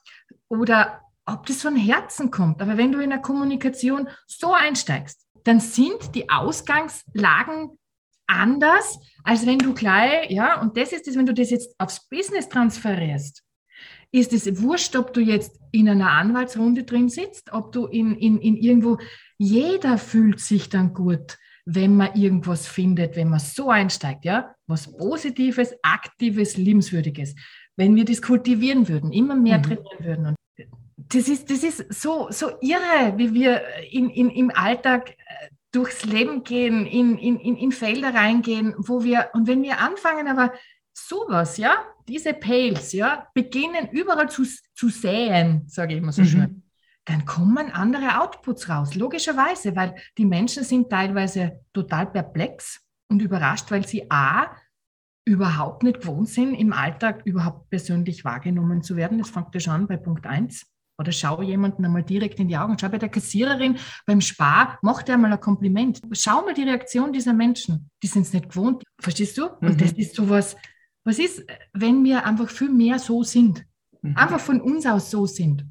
oder 0.48 1.00
ob 1.24 1.46
das 1.46 1.62
von 1.62 1.76
Herzen 1.76 2.30
kommt. 2.30 2.62
Aber 2.62 2.76
wenn 2.76 2.92
du 2.92 3.00
in 3.00 3.10
der 3.10 3.20
Kommunikation 3.20 4.08
so 4.26 4.52
einsteigst, 4.52 5.26
dann 5.44 5.60
sind 5.60 6.14
die 6.14 6.28
Ausgangslagen 6.30 7.78
anders, 8.26 8.98
als 9.24 9.46
wenn 9.46 9.58
du 9.58 9.74
gleich, 9.74 10.30
ja, 10.30 10.60
und 10.60 10.76
das 10.76 10.92
ist 10.92 11.08
es, 11.08 11.16
wenn 11.16 11.26
du 11.26 11.34
das 11.34 11.50
jetzt 11.50 11.74
aufs 11.78 12.08
Business 12.08 12.48
transferierst 12.48 13.46
ist 14.12 14.32
es 14.32 14.62
wurscht, 14.62 14.96
ob 14.96 15.12
du 15.12 15.20
jetzt 15.20 15.60
in 15.72 15.88
einer 15.88 16.10
Anwaltsrunde 16.10 16.84
drin 16.84 17.08
sitzt, 17.08 17.52
ob 17.52 17.72
du 17.72 17.86
in, 17.86 18.16
in, 18.16 18.38
in 18.38 18.56
irgendwo, 18.56 18.98
jeder 19.38 19.98
fühlt 19.98 20.40
sich 20.40 20.68
dann 20.68 20.94
gut, 20.94 21.38
wenn 21.64 21.96
man 21.96 22.14
irgendwas 22.14 22.66
findet, 22.66 23.16
wenn 23.16 23.28
man 23.28 23.40
so 23.40 23.70
einsteigt, 23.70 24.24
ja, 24.24 24.54
was 24.66 24.96
Positives, 24.96 25.74
Aktives, 25.82 26.56
Liebenswürdiges. 26.56 27.34
Wenn 27.76 27.96
wir 27.96 28.04
das 28.04 28.22
kultivieren 28.22 28.88
würden, 28.88 29.12
immer 29.12 29.34
mehr 29.34 29.58
mhm. 29.58 29.62
trainieren 29.62 30.04
würden. 30.04 30.26
Und 30.26 30.36
das 30.96 31.28
ist, 31.28 31.50
das 31.50 31.62
ist 31.62 31.92
so, 31.92 32.28
so 32.30 32.52
irre, 32.60 33.14
wie 33.16 33.34
wir 33.34 33.62
in, 33.90 34.08
in, 34.10 34.30
im 34.30 34.50
Alltag 34.54 35.15
durchs 35.76 36.04
Leben 36.04 36.42
gehen, 36.42 36.86
in, 36.86 37.18
in, 37.18 37.38
in, 37.38 37.56
in 37.56 37.70
Felder 37.70 38.14
reingehen, 38.14 38.74
wo 38.78 39.04
wir, 39.04 39.28
und 39.34 39.46
wenn 39.46 39.62
wir 39.62 39.78
anfangen, 39.78 40.26
aber 40.26 40.52
sowas, 40.94 41.58
ja, 41.58 41.84
diese 42.08 42.32
Pails, 42.32 42.92
ja, 42.92 43.26
beginnen 43.34 43.90
überall 43.90 44.30
zu, 44.30 44.44
zu 44.74 44.88
säen, 44.88 45.64
sage 45.68 45.92
ich 45.92 45.98
immer 45.98 46.12
so 46.12 46.22
mhm. 46.22 46.26
schön, 46.26 46.62
dann 47.04 47.26
kommen 47.26 47.70
andere 47.70 48.20
Outputs 48.22 48.70
raus, 48.70 48.94
logischerweise, 48.94 49.76
weil 49.76 49.94
die 50.16 50.24
Menschen 50.24 50.64
sind 50.64 50.88
teilweise 50.88 51.60
total 51.74 52.06
perplex 52.06 52.80
und 53.08 53.20
überrascht, 53.20 53.70
weil 53.70 53.86
sie 53.86 54.10
A, 54.10 54.56
überhaupt 55.26 55.82
nicht 55.82 56.00
gewohnt 56.00 56.28
sind, 56.28 56.54
im 56.54 56.72
Alltag 56.72 57.22
überhaupt 57.26 57.68
persönlich 57.68 58.24
wahrgenommen 58.24 58.82
zu 58.82 58.96
werden. 58.96 59.18
Das 59.18 59.28
fängt 59.28 59.52
ja 59.52 59.60
schon 59.60 59.72
an 59.72 59.86
bei 59.88 59.96
Punkt 59.96 60.26
1. 60.26 60.66
Oder 60.98 61.12
schau 61.12 61.42
jemanden 61.42 61.84
einmal 61.84 62.02
direkt 62.02 62.40
in 62.40 62.48
die 62.48 62.56
Augen. 62.56 62.76
Schau 62.78 62.88
bei 62.88 62.98
der 62.98 63.10
Kassiererin 63.10 63.76
beim 64.06 64.20
Spar, 64.20 64.78
mach 64.82 65.02
dir 65.02 65.14
einmal 65.14 65.32
ein 65.32 65.40
Kompliment. 65.40 66.00
Schau 66.12 66.42
mal 66.42 66.54
die 66.54 66.62
Reaktion 66.62 67.12
dieser 67.12 67.34
Menschen. 67.34 67.90
Die 68.02 68.06
sind 68.06 68.22
es 68.22 68.32
nicht 68.32 68.48
gewohnt. 68.48 68.82
Verstehst 68.98 69.36
du? 69.36 69.48
Mhm. 69.60 69.68
Und 69.68 69.80
das 69.80 69.92
ist 69.92 70.14
sowas, 70.14 70.56
was 71.04 71.18
ist, 71.18 71.44
wenn 71.72 72.02
wir 72.04 72.24
einfach 72.24 72.48
viel 72.48 72.70
mehr 72.70 72.98
so 72.98 73.22
sind? 73.22 73.64
Mhm. 74.02 74.16
Einfach 74.16 74.40
von 74.40 74.60
uns 74.60 74.86
aus 74.86 75.10
so 75.10 75.26
sind. 75.26 75.66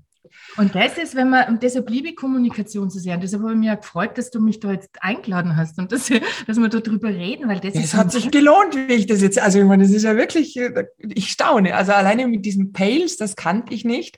Und 0.57 0.75
das 0.75 0.97
ist, 0.97 1.15
wenn 1.15 1.29
man, 1.29 1.47
und 1.49 1.63
deshalb 1.63 1.89
liebe 1.89 2.09
ich 2.09 2.15
Kommunikation 2.15 2.89
so 2.89 2.99
sehr. 2.99 3.15
Und 3.15 3.23
deshalb 3.23 3.41
habe 3.41 3.53
ich 3.53 3.57
mich 3.57 3.67
ja 3.67 3.75
gefreut, 3.75 4.17
dass 4.17 4.31
du 4.31 4.39
mich 4.39 4.59
da 4.59 4.71
jetzt 4.71 4.89
eingeladen 5.01 5.55
hast 5.55 5.77
und 5.79 5.91
dass, 5.91 6.09
dass 6.47 6.57
wir 6.57 6.69
darüber 6.69 7.09
reden, 7.09 7.47
weil 7.49 7.59
das 7.59 7.75
Es 7.75 7.93
hat 7.93 8.11
sich 8.11 8.31
gelohnt, 8.31 8.75
wie 8.75 8.93
ich 8.93 9.07
das 9.07 9.21
jetzt, 9.21 9.39
also 9.39 9.59
ich 9.59 9.65
meine, 9.65 9.83
das 9.83 9.91
ist 9.91 10.03
ja 10.03 10.15
wirklich, 10.15 10.59
ich 10.99 11.31
staune. 11.31 11.75
Also 11.75 11.93
alleine 11.93 12.27
mit 12.27 12.45
diesen 12.45 12.73
Pails, 12.73 13.17
das 13.17 13.35
kannte 13.35 13.73
ich 13.73 13.85
nicht. 13.85 14.17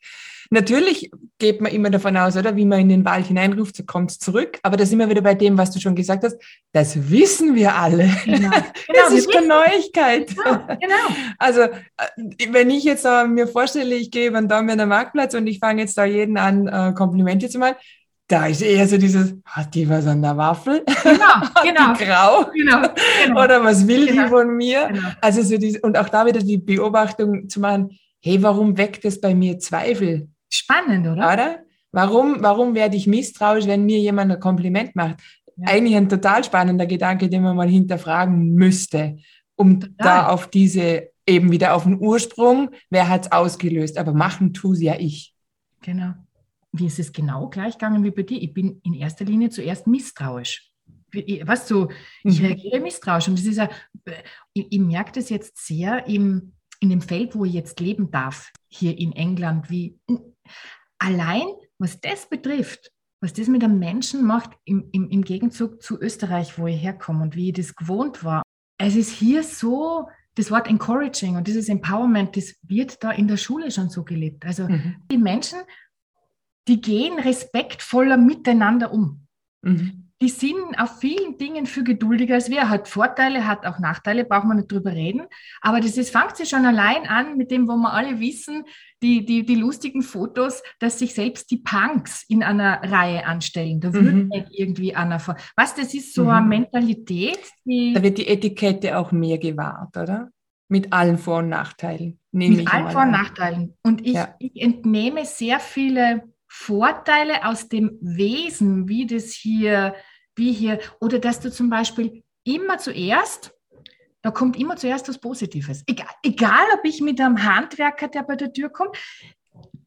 Natürlich 0.50 1.12
geht 1.40 1.62
man 1.62 1.72
immer 1.72 1.90
davon 1.90 2.18
aus, 2.18 2.36
oder 2.36 2.56
wie 2.56 2.66
man 2.66 2.80
in 2.80 2.90
den 2.90 3.06
Wald 3.06 3.28
hineinruft, 3.28 3.76
so 3.76 3.84
kommt 3.84 4.12
es 4.12 4.20
zurück. 4.20 4.60
Aber 4.64 4.78
da 4.78 4.86
sind 4.86 5.00
wir 5.00 5.10
wieder 5.10 5.22
bei 5.22 5.36
dem, 5.36 5.58
was 5.58 5.72
du 5.72 5.80
schon 5.80 5.96
gesagt 5.96 6.24
hast. 6.24 6.38
Das 6.72 7.10
wissen 7.10 7.56
wir 7.56 7.76
alle. 7.76 8.10
Genau. 8.26 8.52
Genau, 8.88 9.10
das 9.10 9.14
ist 9.14 9.32
keine 9.32 9.48
Neuigkeit. 9.48 10.36
Genau, 10.36 10.60
genau. 10.80 11.16
Also 11.40 11.62
äh, 11.62 12.48
wenn 12.52 12.70
ich 12.70 12.84
jetzt 12.84 13.06
uh, 13.06 13.28
mir 13.28 13.48
vorstelle, 13.48 13.96
ich 13.96 14.12
gehe 14.12 14.30
über 14.30 14.40
den 14.40 14.48
Daumen 14.48 14.80
am 14.80 14.90
Marktplatz 14.90 15.34
und 15.34 15.48
ich 15.48 15.60
fange 15.60 15.82
jetzt 15.82 15.98
da 15.98 16.06
jeden 16.06 16.38
an, 16.38 16.68
uh, 16.68 16.94
Komplimente 16.94 17.50
zu 17.50 17.60
machen, 17.60 17.76
da 18.28 18.48
ist 18.48 18.62
eher 18.62 18.88
so 18.88 18.98
dieses, 18.98 19.36
hat 19.46 19.74
die 19.74 19.90
was 19.90 20.06
an 20.06 20.22
der 20.22 20.36
Waffel? 20.36 20.84
Genau, 20.86 21.64
genau. 21.64 21.94
Grau? 21.94 22.52
Genau, 22.54 22.82
genau. 23.26 23.44
Oder 23.44 23.64
was 23.64 23.88
will 23.88 24.06
genau. 24.08 24.24
die 24.24 24.30
von 24.30 24.56
mir? 24.56 24.88
Genau. 24.88 25.08
Also 25.22 25.42
so 25.44 25.58
diese, 25.58 25.80
und 25.82 25.98
auch 25.98 26.10
da 26.10 26.26
wieder 26.26 26.40
die 26.40 26.58
Beobachtung 26.58 27.48
zu 27.48 27.62
machen, 27.62 27.98
hey, 28.22 28.42
warum 28.44 28.78
weckt 28.78 29.06
es 29.06 29.22
bei 29.22 29.34
mir 29.34 29.60
Zweifel? 29.60 30.28
Spannend, 30.58 31.08
oder? 31.08 31.34
Oder? 31.34 31.60
Warum, 31.92 32.38
warum 32.42 32.76
werde 32.76 32.98
ich 32.98 33.08
misstrauisch, 33.08 33.66
wenn 33.66 33.86
mir 33.86 34.00
jemand 34.00 34.32
ein 34.32 34.40
Kompliment 34.40 34.96
macht? 34.96 35.18
Ja. 35.56 35.70
Eigentlich 35.70 35.96
ein 35.96 36.10
total 36.10 36.44
spannender 36.44 36.86
Gedanke, 36.86 37.30
den 37.30 37.42
man 37.42 37.56
mal 37.56 37.70
hinterfragen 37.70 38.54
müsste, 38.54 39.18
um 39.56 39.80
total. 39.80 39.96
da 39.98 40.28
auf 40.28 40.50
diese, 40.50 41.10
eben 41.26 41.52
wieder 41.52 41.74
auf 41.74 41.84
den 41.84 42.00
Ursprung, 42.00 42.70
wer 42.90 43.10
hat 43.10 43.26
es 43.26 43.32
ausgelöst? 43.32 43.98
Aber 43.98 44.14
machen 44.14 44.54
tue 44.54 44.74
es 44.74 44.82
ja 44.82 44.96
ich. 45.00 45.34
Genau. 45.82 46.14
Wie 46.72 46.86
ist 46.86 47.00
es 47.00 47.12
genau 47.12 47.48
gleich 47.48 47.74
gegangen 47.74 48.04
wie 48.04 48.12
bei 48.12 48.24
dir? 48.24 48.42
Ich 48.42 48.54
bin 48.54 48.80
in 48.84 48.94
erster 48.94 49.26
Linie 49.26 49.50
zuerst 49.50 49.88
misstrauisch. 49.88 50.72
Weißt 51.14 51.72
du, 51.72 51.88
ich 52.24 52.40
mhm. 52.40 52.48
reagiere 52.48 52.80
misstrauisch. 52.80 53.28
Und 53.28 53.40
das 53.40 53.46
ist 53.46 53.58
ja, 53.58 53.70
ich, 54.54 54.68
ich 54.70 54.80
merke 54.80 55.14
das 55.14 55.30
jetzt 55.30 55.66
sehr 55.66 56.06
im, 56.08 56.54
in 56.80 56.90
dem 56.90 57.02
Feld, 57.02 57.36
wo 57.36 57.46
ich 57.46 57.54
jetzt 57.54 57.80
leben 57.80 58.12
darf, 58.12 58.52
hier 58.68 58.98
in 58.98 59.14
England, 59.14 59.70
wie 59.70 59.98
Allein, 61.00 61.46
was 61.78 62.00
das 62.02 62.30
betrifft, 62.30 62.92
was 63.22 63.34
das 63.34 63.48
mit 63.48 63.64
einem 63.64 63.80
Menschen 63.80 64.26
macht, 64.26 64.52
im, 64.66 64.90
im, 64.92 65.10
im 65.10 65.24
Gegenzug 65.24 65.82
zu 65.82 66.00
Österreich, 66.00 66.58
wo 66.58 66.68
ich 66.68 66.82
herkomme 66.82 67.24
und 67.24 67.36
wie 67.36 67.50
ich 67.50 67.56
das 67.56 67.76
gewohnt 67.76 68.24
war. 68.24 68.44
Es 68.80 68.96
ist 68.96 69.12
hier 69.12 69.44
so, 69.44 70.08
das 70.36 70.52
Wort 70.52 70.68
encouraging 70.68 71.36
und 71.36 71.48
dieses 71.48 71.68
Empowerment, 71.68 72.38
das 72.38 72.56
wird 72.62 73.04
da 73.04 73.12
in 73.12 73.28
der 73.28 73.38
Schule 73.38 73.72
schon 73.72 73.90
so 73.90 74.04
gelebt. 74.04 74.46
Also 74.46 74.68
mhm. 74.68 74.98
die 75.12 75.18
Menschen, 75.18 75.60
die 76.68 76.80
gehen 76.80 77.18
respektvoller 77.18 78.18
miteinander 78.18 78.92
um. 78.92 79.26
Mhm 79.64 80.08
die 80.22 80.30
sind 80.30 80.80
auf 80.80 81.00
vielen 81.00 81.38
Dingen 81.38 81.66
viel 81.68 81.84
geduldiger 81.84 82.36
als 82.36 82.50
wir. 82.50 82.70
Hat 82.70 82.88
Vorteile, 82.88 83.46
hat 83.46 83.66
auch 83.66 83.78
Nachteile, 83.80 84.26
braucht 84.26 84.46
man 84.46 84.58
nicht 84.58 84.72
drüber 84.72 84.92
reden. 84.92 85.28
Aber 85.62 85.80
das 85.80 85.98
ist, 85.98 86.10
fängt 86.10 86.36
sich 86.36 86.50
schon 86.50 86.66
allein 86.66 87.06
an 87.08 87.38
mit 87.38 87.52
dem, 87.52 87.68
wo 87.68 87.76
wir 87.76 87.94
alle 87.94 88.20
wissen, 88.20 88.64
die, 89.04 89.26
die, 89.26 89.46
die 89.46 89.56
lustigen 89.56 90.02
Fotos, 90.02 90.64
dass 90.80 91.00
sich 91.00 91.14
selbst 91.14 91.52
die 91.52 91.58
Punks 91.58 92.26
in 92.28 92.44
einer 92.44 92.82
Reihe 92.84 93.26
anstellen. 93.26 93.80
Da 93.80 93.94
würde 93.94 94.12
mhm. 94.12 94.28
nicht 94.30 94.48
irgendwie 94.52 94.96
einer 94.96 95.20
vor. 95.20 95.36
Was, 95.56 95.76
das 95.76 95.94
ist 95.94 96.14
so 96.14 96.26
mhm. 96.26 96.30
eine 96.30 96.48
Mentalität. 96.48 97.40
da 97.66 98.02
wird 98.02 98.18
die 98.18 98.28
Etikette 98.28 98.98
auch 98.98 99.12
mehr 99.12 99.38
gewahrt, 99.38 99.96
oder? 99.98 100.30
Mit 100.70 100.92
allen 100.92 101.18
Vor- 101.18 101.40
und 101.40 101.50
Nachteilen. 101.50 102.20
Mit 102.32 102.72
allen 102.74 102.92
Vor- 102.92 103.04
und 103.04 103.12
Nachteilen. 103.12 103.78
Und 103.84 104.06
ich, 104.06 104.14
ja. 104.14 104.36
ich 104.40 104.62
entnehme 104.62 105.26
sehr 105.26 105.60
viele 105.60 106.24
Vorteile 106.48 107.46
aus 107.46 107.70
dem 107.70 107.98
Wesen, 108.02 108.88
wie 108.88 109.06
das 109.06 109.32
hier, 109.32 109.96
wie 110.36 110.52
hier, 110.52 110.80
oder 111.00 111.20
dass 111.20 111.40
du 111.40 111.52
zum 111.52 111.70
Beispiel 111.70 112.24
immer 112.44 112.78
zuerst, 112.78 113.54
da 114.22 114.32
kommt 114.32 114.58
immer 114.58 114.76
zuerst 114.76 115.08
was 115.08 115.20
Positives. 115.20 115.84
Egal, 115.88 116.10
egal 116.24 116.66
ob 116.74 116.84
ich 116.84 117.02
mit 117.02 117.20
einem 117.22 117.44
Handwerker, 117.44 118.08
der 118.08 118.24
bei 118.24 118.36
der 118.36 118.52
Tür 118.52 118.70
kommt, 118.70 118.98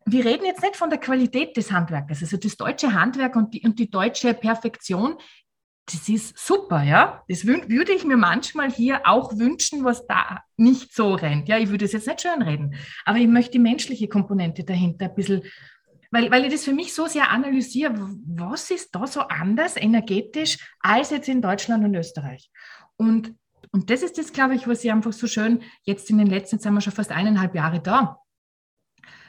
wir 0.07 0.25
reden 0.25 0.45
jetzt 0.45 0.63
nicht 0.63 0.77
von 0.77 0.91
der 0.91 0.99
Qualität 0.99 1.57
des 1.57 1.71
Handwerkers, 1.71 2.23
also 2.23 2.37
das 2.37 2.57
deutsche 2.57 2.93
Handwerk 2.93 3.37
und 3.37 3.55
die, 3.55 3.63
und 3.63 3.79
die 3.79 3.91
deutsche 3.91 4.35
Perfektion, 4.35 5.17
das 5.87 6.09
ist 6.09 6.39
super, 6.39 6.83
ja. 6.83 7.25
Das 7.29 7.45
würde 7.45 7.93
ich 7.93 8.05
mir 8.05 8.17
manchmal 8.17 8.71
hier 8.71 9.03
auch 9.05 9.37
wünschen, 9.37 9.85
was 9.85 10.07
da 10.07 10.43
nicht 10.57 10.95
so 10.95 11.15
rennt. 11.15 11.49
Ja, 11.49 11.59
ich 11.59 11.69
würde 11.69 11.85
es 11.85 11.93
jetzt 11.93 12.07
nicht 12.07 12.21
schön 12.21 12.43
reden, 12.43 12.75
aber 13.05 13.19
ich 13.19 13.27
möchte 13.27 13.53
die 13.53 13.59
menschliche 13.59 14.09
Komponente 14.09 14.65
dahinter 14.65 15.07
ein 15.07 15.15
bisschen 15.15 15.43
weil, 16.11 16.31
weil 16.31 16.45
ich 16.45 16.53
das 16.53 16.65
für 16.65 16.73
mich 16.73 16.93
so 16.93 17.07
sehr 17.07 17.31
analysiere, 17.31 17.95
was 18.27 18.71
ist 18.71 18.95
da 18.95 19.07
so 19.07 19.21
anders 19.21 19.77
energetisch 19.77 20.59
als 20.81 21.11
jetzt 21.11 21.29
in 21.29 21.41
Deutschland 21.41 21.85
und 21.85 21.95
Österreich? 21.95 22.51
Und, 22.97 23.35
und 23.73 23.91
das 23.91 24.03
ist 24.03 24.19
das, 24.19 24.33
glaube 24.33 24.55
ich, 24.55 24.67
was 24.67 24.85
ich 24.85 24.91
einfach 24.91 25.13
so 25.13 25.27
schön, 25.27 25.63
jetzt 25.83 26.11
in 26.11 26.19
den 26.19 26.27
letzten, 26.27 26.57
jetzt 26.57 26.65
sind 26.65 26.75
wir 26.75 26.81
schon 26.81 26.93
fast 26.93 27.13
eineinhalb 27.13 27.55
Jahre 27.55 27.81
da, 27.81 28.21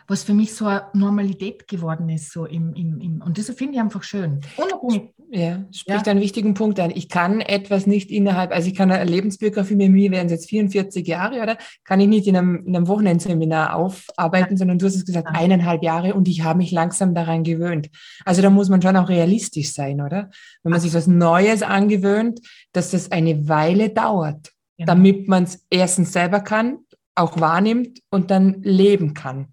was 0.07 0.23
für 0.23 0.33
mich 0.33 0.53
so 0.55 0.65
eine 0.65 0.87
Normalität 0.93 1.67
geworden 1.67 2.09
ist. 2.09 2.31
So 2.31 2.45
im, 2.45 2.73
im, 2.73 2.99
im 2.99 3.21
und 3.21 3.37
das 3.37 3.49
finde 3.51 3.75
ich 3.75 3.79
einfach 3.79 4.03
schön. 4.03 4.41
Unabhängig. 4.57 5.13
Ja, 5.33 5.63
spricht 5.71 6.07
ja. 6.07 6.11
einen 6.11 6.19
wichtigen 6.19 6.55
Punkt 6.55 6.77
an. 6.81 6.91
Ich 6.93 7.07
kann 7.07 7.39
etwas 7.39 7.87
nicht 7.87 8.11
innerhalb, 8.11 8.51
also 8.51 8.67
ich 8.67 8.75
kann 8.75 8.91
eine 8.91 9.09
Lebensbiografie, 9.09 9.75
mit 9.75 9.89
mir 9.89 10.11
wären 10.11 10.25
es 10.25 10.33
jetzt 10.33 10.49
44 10.49 11.07
Jahre, 11.07 11.41
oder? 11.41 11.57
Kann 11.85 12.01
ich 12.01 12.09
nicht 12.09 12.27
in 12.27 12.35
einem, 12.35 12.65
in 12.65 12.75
einem 12.75 12.89
Wochenendseminar 12.89 13.73
aufarbeiten, 13.73 14.55
ja. 14.55 14.57
sondern 14.57 14.77
du 14.77 14.85
hast 14.85 14.95
es 14.95 15.05
gesagt, 15.05 15.29
ja. 15.33 15.39
eineinhalb 15.39 15.83
Jahre 15.83 16.15
und 16.15 16.27
ich 16.27 16.43
habe 16.43 16.57
mich 16.57 16.71
langsam 16.71 17.15
daran 17.15 17.45
gewöhnt. 17.45 17.89
Also 18.25 18.41
da 18.41 18.49
muss 18.49 18.67
man 18.67 18.81
schon 18.81 18.97
auch 18.97 19.07
realistisch 19.07 19.71
sein, 19.71 20.01
oder? 20.01 20.29
Wenn 20.63 20.71
man 20.71 20.81
sich 20.81 20.93
was 20.93 21.07
Neues 21.07 21.63
angewöhnt, 21.63 22.41
dass 22.73 22.91
das 22.91 23.09
eine 23.13 23.47
Weile 23.47 23.89
dauert, 23.89 24.51
damit 24.77 25.29
man 25.29 25.43
es 25.43 25.65
erstens 25.69 26.11
selber 26.11 26.41
kann, 26.41 26.79
auch 27.15 27.39
wahrnimmt 27.39 27.99
und 28.09 28.31
dann 28.31 28.61
leben 28.63 29.13
kann. 29.13 29.47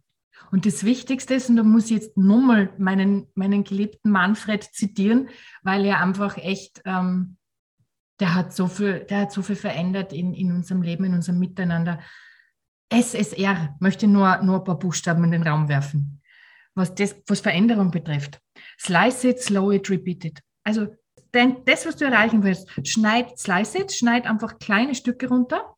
Und 0.51 0.67
das 0.67 0.85
Wichtigste 0.85 1.35
ist, 1.35 1.51
und 1.51 1.57
da 1.57 1.63
muss 1.63 1.87
ich 1.87 1.91
jetzt 1.91 2.17
nochmal 2.17 2.73
meinen, 2.79 3.27
meinen 3.35 3.65
geliebten 3.65 4.11
Manfred 4.11 4.65
zitieren, 4.65 5.29
weil 5.63 5.85
er 5.85 6.03
einfach 6.03 6.37
echt, 6.39 6.81
ähm, 6.85 7.37
der 8.21 8.35
hat 8.35 8.55
so 8.55 8.67
viel, 8.67 9.01
der 9.01 9.23
hat 9.23 9.33
so 9.33 9.43
viel 9.43 9.57
verändert 9.57 10.13
in, 10.13 10.35
in 10.35 10.53
unserem 10.53 10.83
Leben, 10.83 11.05
in 11.05 11.15
unserem 11.15 11.39
Miteinander. 11.39 12.01
SSR 12.91 13.77
möchte 13.81 14.07
nur, 14.07 14.43
nur 14.43 14.59
ein 14.59 14.65
paar 14.65 14.79
Buchstaben 14.79 15.25
in 15.25 15.33
den 15.33 15.47
Raum 15.47 15.69
werfen, 15.69 16.23
was, 16.75 16.95
das, 16.95 17.15
was 17.27 17.41
Veränderung 17.41 17.91
betrifft. 17.91 18.41
Slice 18.81 19.29
it, 19.29 19.41
slow 19.41 19.73
it, 19.73 19.91
repeat 19.91 20.25
it. 20.25 20.41
Also 20.65 20.89
denn 21.35 21.59
das, 21.67 21.85
was 21.87 21.97
du 21.97 22.07
erreichen 22.07 22.43
willst, 22.43 22.69
schneid, 22.87 23.39
slice 23.39 23.79
it, 23.79 23.93
schneid 23.93 24.27
einfach 24.27 24.59
kleine 24.59 24.95
Stücke 24.95 25.29
runter 25.29 25.77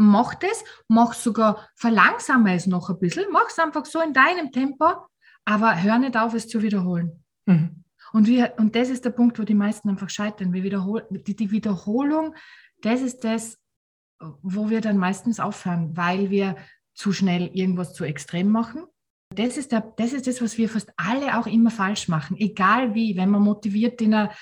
mach 0.00 0.34
das, 0.34 0.64
mach 0.88 1.12
sogar, 1.12 1.68
verlangsame 1.76 2.54
es 2.54 2.66
noch 2.66 2.88
ein 2.90 2.98
bisschen, 2.98 3.26
mach 3.30 3.48
es 3.48 3.58
einfach 3.58 3.84
so 3.84 4.00
in 4.00 4.12
deinem 4.12 4.50
Tempo, 4.50 4.86
aber 5.44 5.82
hör 5.82 5.98
nicht 5.98 6.16
auf, 6.16 6.34
es 6.34 6.48
zu 6.48 6.62
wiederholen. 6.62 7.22
Mhm. 7.46 7.84
Und, 8.12 8.26
wir, 8.26 8.54
und 8.56 8.74
das 8.74 8.88
ist 8.88 9.04
der 9.04 9.10
Punkt, 9.10 9.38
wo 9.38 9.44
die 9.44 9.54
meisten 9.54 9.88
einfach 9.88 10.10
scheitern. 10.10 10.52
Wir 10.52 10.62
wiederhol, 10.62 11.06
die, 11.10 11.36
die 11.36 11.50
Wiederholung, 11.50 12.34
das 12.80 13.02
ist 13.02 13.24
das, 13.24 13.58
wo 14.42 14.70
wir 14.70 14.80
dann 14.80 14.96
meistens 14.96 15.38
aufhören, 15.38 15.96
weil 15.96 16.30
wir 16.30 16.56
zu 16.94 17.12
schnell 17.12 17.50
irgendwas 17.52 17.92
zu 17.94 18.04
extrem 18.04 18.48
machen. 18.48 18.84
Das 19.34 19.56
ist, 19.56 19.70
der, 19.70 19.92
das 19.96 20.12
ist 20.12 20.26
das, 20.26 20.42
was 20.42 20.58
wir 20.58 20.68
fast 20.68 20.92
alle 20.96 21.38
auch 21.38 21.46
immer 21.46 21.70
falsch 21.70 22.08
machen. 22.08 22.36
Egal 22.36 22.94
wie, 22.94 23.16
wenn 23.16 23.30
man 23.30 23.42
motiviert 23.42 24.00
in 24.00 24.14
einer 24.14 24.32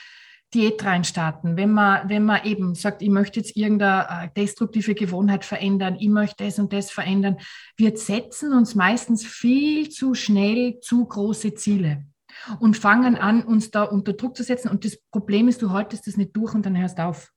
Diät 0.55 0.83
reinstarten, 0.83 1.59
wenn 1.59 1.71
man, 1.71 2.09
wenn 2.09 2.25
man 2.25 2.45
eben 2.45 2.75
sagt, 2.75 3.03
ich 3.03 3.11
möchte 3.11 3.41
jetzt 3.41 3.55
irgendeine 3.55 4.25
äh, 4.25 4.29
destruktive 4.35 4.95
Gewohnheit 4.95 5.45
verändern, 5.45 5.97
ich 6.01 6.09
möchte 6.09 6.45
das 6.45 6.59
und 6.59 6.73
das 6.73 6.91
verändern. 6.91 7.37
Wir 7.77 7.95
setzen 7.97 8.55
uns 8.55 8.75
meistens 8.75 9.27
viel 9.27 9.91
zu 9.91 10.15
schnell 10.15 10.81
zu 10.81 11.05
große 11.05 11.55
Ziele 11.55 12.07
und 12.61 12.79
fangen 12.79 13.17
an, 13.17 13.43
uns 13.43 13.71
da 13.71 13.83
unter 13.83 14.15
Druck 14.15 14.37
zu 14.37 14.43
setzen. 14.43 14.71
Und 14.71 14.87
das 14.87 14.99
Problem 15.11 15.49
ist, 15.49 15.61
du 15.61 15.71
haltest 15.71 16.07
das 16.07 16.17
nicht 16.17 16.35
durch 16.35 16.55
und 16.55 16.65
dann 16.65 16.79
hörst 16.79 16.99
auf. 16.99 17.31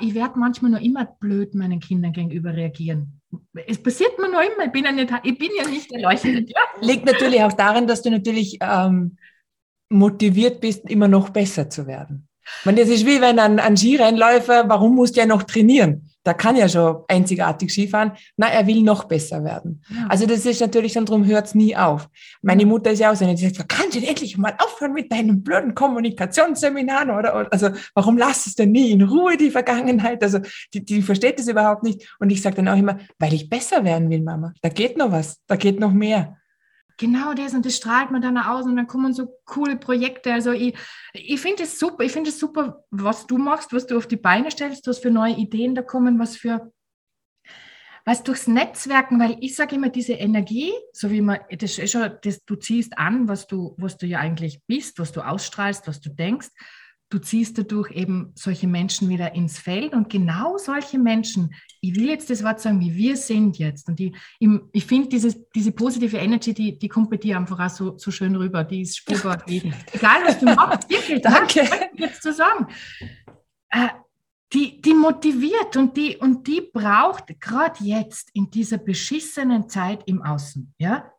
Ich 0.00 0.14
werde 0.14 0.38
manchmal 0.38 0.72
nur 0.72 0.80
immer 0.80 1.06
blöd 1.06 1.54
meinen 1.54 1.80
Kindern 1.80 2.12
gegenüber 2.12 2.54
reagieren. 2.54 3.20
Es 3.66 3.82
passiert 3.82 4.18
mir 4.18 4.30
noch 4.30 4.42
immer. 4.42 4.66
Ich 4.66 4.72
bin 4.72 4.84
ja 4.84 4.92
nicht, 4.92 5.12
ich 5.22 5.38
bin 5.38 5.50
ja 5.56 5.68
nicht 5.68 5.90
der 5.90 6.00
leuchtende 6.02 6.52
Liegt 6.80 7.06
natürlich 7.06 7.42
auch 7.42 7.52
daran, 7.52 7.86
dass 7.86 8.02
du 8.02 8.10
natürlich 8.10 8.58
ähm, 8.60 9.16
motiviert 9.88 10.60
bist, 10.60 10.88
immer 10.88 11.08
noch 11.08 11.30
besser 11.30 11.70
zu 11.70 11.86
werden. 11.86 12.27
Meine, 12.64 12.80
das 12.80 12.90
ist 12.90 13.06
wie 13.06 13.20
wenn 13.20 13.38
ein, 13.38 13.58
ein 13.58 13.76
Skirennläufer, 13.76 14.68
warum 14.68 14.94
muss 14.94 15.12
der 15.12 15.26
noch 15.26 15.42
trainieren? 15.44 16.08
Da 16.24 16.34
kann 16.34 16.56
ja 16.56 16.68
schon 16.68 17.04
einzigartig 17.08 17.72
Skifahren. 17.72 18.12
Na, 18.36 18.48
er 18.48 18.66
will 18.66 18.82
noch 18.82 19.04
besser 19.04 19.44
werden. 19.44 19.82
Ja. 19.88 20.08
Also 20.10 20.26
das 20.26 20.44
ist 20.44 20.60
natürlich 20.60 20.92
schon 20.92 21.06
drum, 21.06 21.24
hört's 21.24 21.54
nie 21.54 21.74
auf. 21.74 22.08
Meine 22.42 22.66
Mutter 22.66 22.90
ist 22.90 22.98
ja 22.98 23.10
auch 23.10 23.16
so, 23.16 23.24
die 23.24 23.36
sagt, 23.48 23.66
kannst 23.68 23.96
du 23.96 24.06
endlich 24.06 24.36
mal 24.36 24.54
aufhören 24.58 24.92
mit 24.92 25.10
deinen 25.10 25.42
blöden 25.42 25.74
Kommunikationsseminaren 25.74 27.10
oder, 27.10 27.50
also 27.50 27.70
warum 27.94 28.18
lass 28.18 28.44
es 28.44 28.56
denn 28.56 28.72
nie 28.72 28.90
in 28.90 29.02
Ruhe 29.02 29.38
die 29.38 29.50
Vergangenheit? 29.50 30.22
Also 30.22 30.40
die, 30.74 30.84
die 30.84 31.00
versteht 31.00 31.38
das 31.38 31.48
überhaupt 31.48 31.82
nicht. 31.82 32.14
Und 32.18 32.30
ich 32.30 32.42
sage 32.42 32.56
dann 32.56 32.68
auch 32.68 32.76
immer, 32.76 32.98
weil 33.18 33.32
ich 33.32 33.48
besser 33.48 33.84
werden 33.84 34.10
will, 34.10 34.20
Mama. 34.20 34.52
Da 34.60 34.68
geht 34.68 34.98
noch 34.98 35.12
was, 35.12 35.40
da 35.46 35.56
geht 35.56 35.80
noch 35.80 35.92
mehr 35.92 36.36
genau 36.98 37.32
das 37.32 37.54
und 37.54 37.64
das 37.64 37.76
strahlt 37.76 38.10
man 38.10 38.20
dann 38.20 38.36
aus 38.36 38.66
und 38.66 38.76
dann 38.76 38.86
kommen 38.86 39.14
so 39.14 39.40
coole 39.46 39.76
Projekte. 39.76 40.32
Also 40.32 40.52
ich, 40.52 40.76
ich 41.14 41.40
finde 41.40 41.62
es 41.62 41.78
super, 41.78 42.04
ich 42.04 42.12
finde 42.12 42.30
es 42.30 42.38
super, 42.38 42.84
was 42.90 43.26
du 43.26 43.38
machst, 43.38 43.72
was 43.72 43.86
du 43.86 43.96
auf 43.96 44.06
die 44.06 44.16
Beine 44.16 44.50
stellst, 44.50 44.86
was 44.86 44.98
für 44.98 45.10
neue 45.10 45.34
Ideen 45.34 45.74
da 45.74 45.82
kommen, 45.82 46.18
was 46.18 46.36
für 46.36 46.70
was 48.04 48.22
durchs 48.22 48.46
Netzwerken, 48.46 49.20
weil 49.20 49.36
ich 49.40 49.54
sage 49.54 49.74
immer, 49.74 49.90
diese 49.90 50.14
Energie, 50.14 50.72
so 50.92 51.10
wie 51.10 51.20
man, 51.20 51.40
das 51.50 51.78
ist 51.78 51.92
schon, 51.92 52.10
das, 52.22 52.42
du 52.42 52.56
ziehst 52.56 52.96
an, 52.96 53.28
was 53.28 53.46
du, 53.46 53.74
was 53.76 53.98
du 53.98 54.06
ja 54.06 54.18
eigentlich 54.18 54.62
bist, 54.66 54.98
was 54.98 55.12
du 55.12 55.20
ausstrahlst, 55.20 55.86
was 55.86 56.00
du 56.00 56.08
denkst 56.08 56.48
du 57.10 57.18
ziehst 57.18 57.56
dadurch 57.56 57.90
eben 57.92 58.32
solche 58.34 58.66
Menschen 58.66 59.08
wieder 59.08 59.34
ins 59.34 59.58
Feld 59.58 59.94
und 59.94 60.10
genau 60.10 60.58
solche 60.58 60.98
Menschen, 60.98 61.54
ich 61.80 61.94
will 61.94 62.08
jetzt 62.08 62.28
das 62.28 62.44
Wort 62.44 62.60
sagen, 62.60 62.80
wie 62.80 62.94
wir 62.94 63.16
sind 63.16 63.58
jetzt 63.58 63.88
und 63.88 63.98
die, 63.98 64.14
ich, 64.38 64.48
ich 64.72 64.84
finde 64.84 65.08
diese 65.08 65.72
positive 65.72 66.18
Energy, 66.18 66.52
die, 66.52 66.78
die 66.78 66.88
kommt 66.88 67.10
bei 67.10 67.16
dir 67.16 67.36
einfach 67.36 67.58
auch 67.58 67.70
so, 67.70 67.96
so 67.96 68.10
schön 68.10 68.36
rüber, 68.36 68.64
die 68.64 68.82
ist 68.82 68.98
spürbar. 68.98 69.38
Die, 69.48 69.72
egal 69.92 70.22
was 70.24 70.38
du 70.38 70.46
machst, 70.46 70.90
wirklich, 70.90 71.22
danke. 71.22 71.68
jetzt 71.94 72.22
zu 72.22 72.32
sagen. 72.32 72.66
Äh, 73.70 73.88
die, 74.52 74.80
die 74.80 74.94
motiviert 74.94 75.76
und 75.76 75.96
die, 75.96 76.16
und 76.16 76.46
die 76.46 76.60
braucht 76.60 77.38
gerade 77.40 77.84
jetzt 77.84 78.30
in 78.34 78.50
dieser 78.50 78.78
beschissenen 78.78 79.68
Zeit 79.68 80.02
im 80.06 80.22
Außen, 80.22 80.74
ja, 80.78 81.10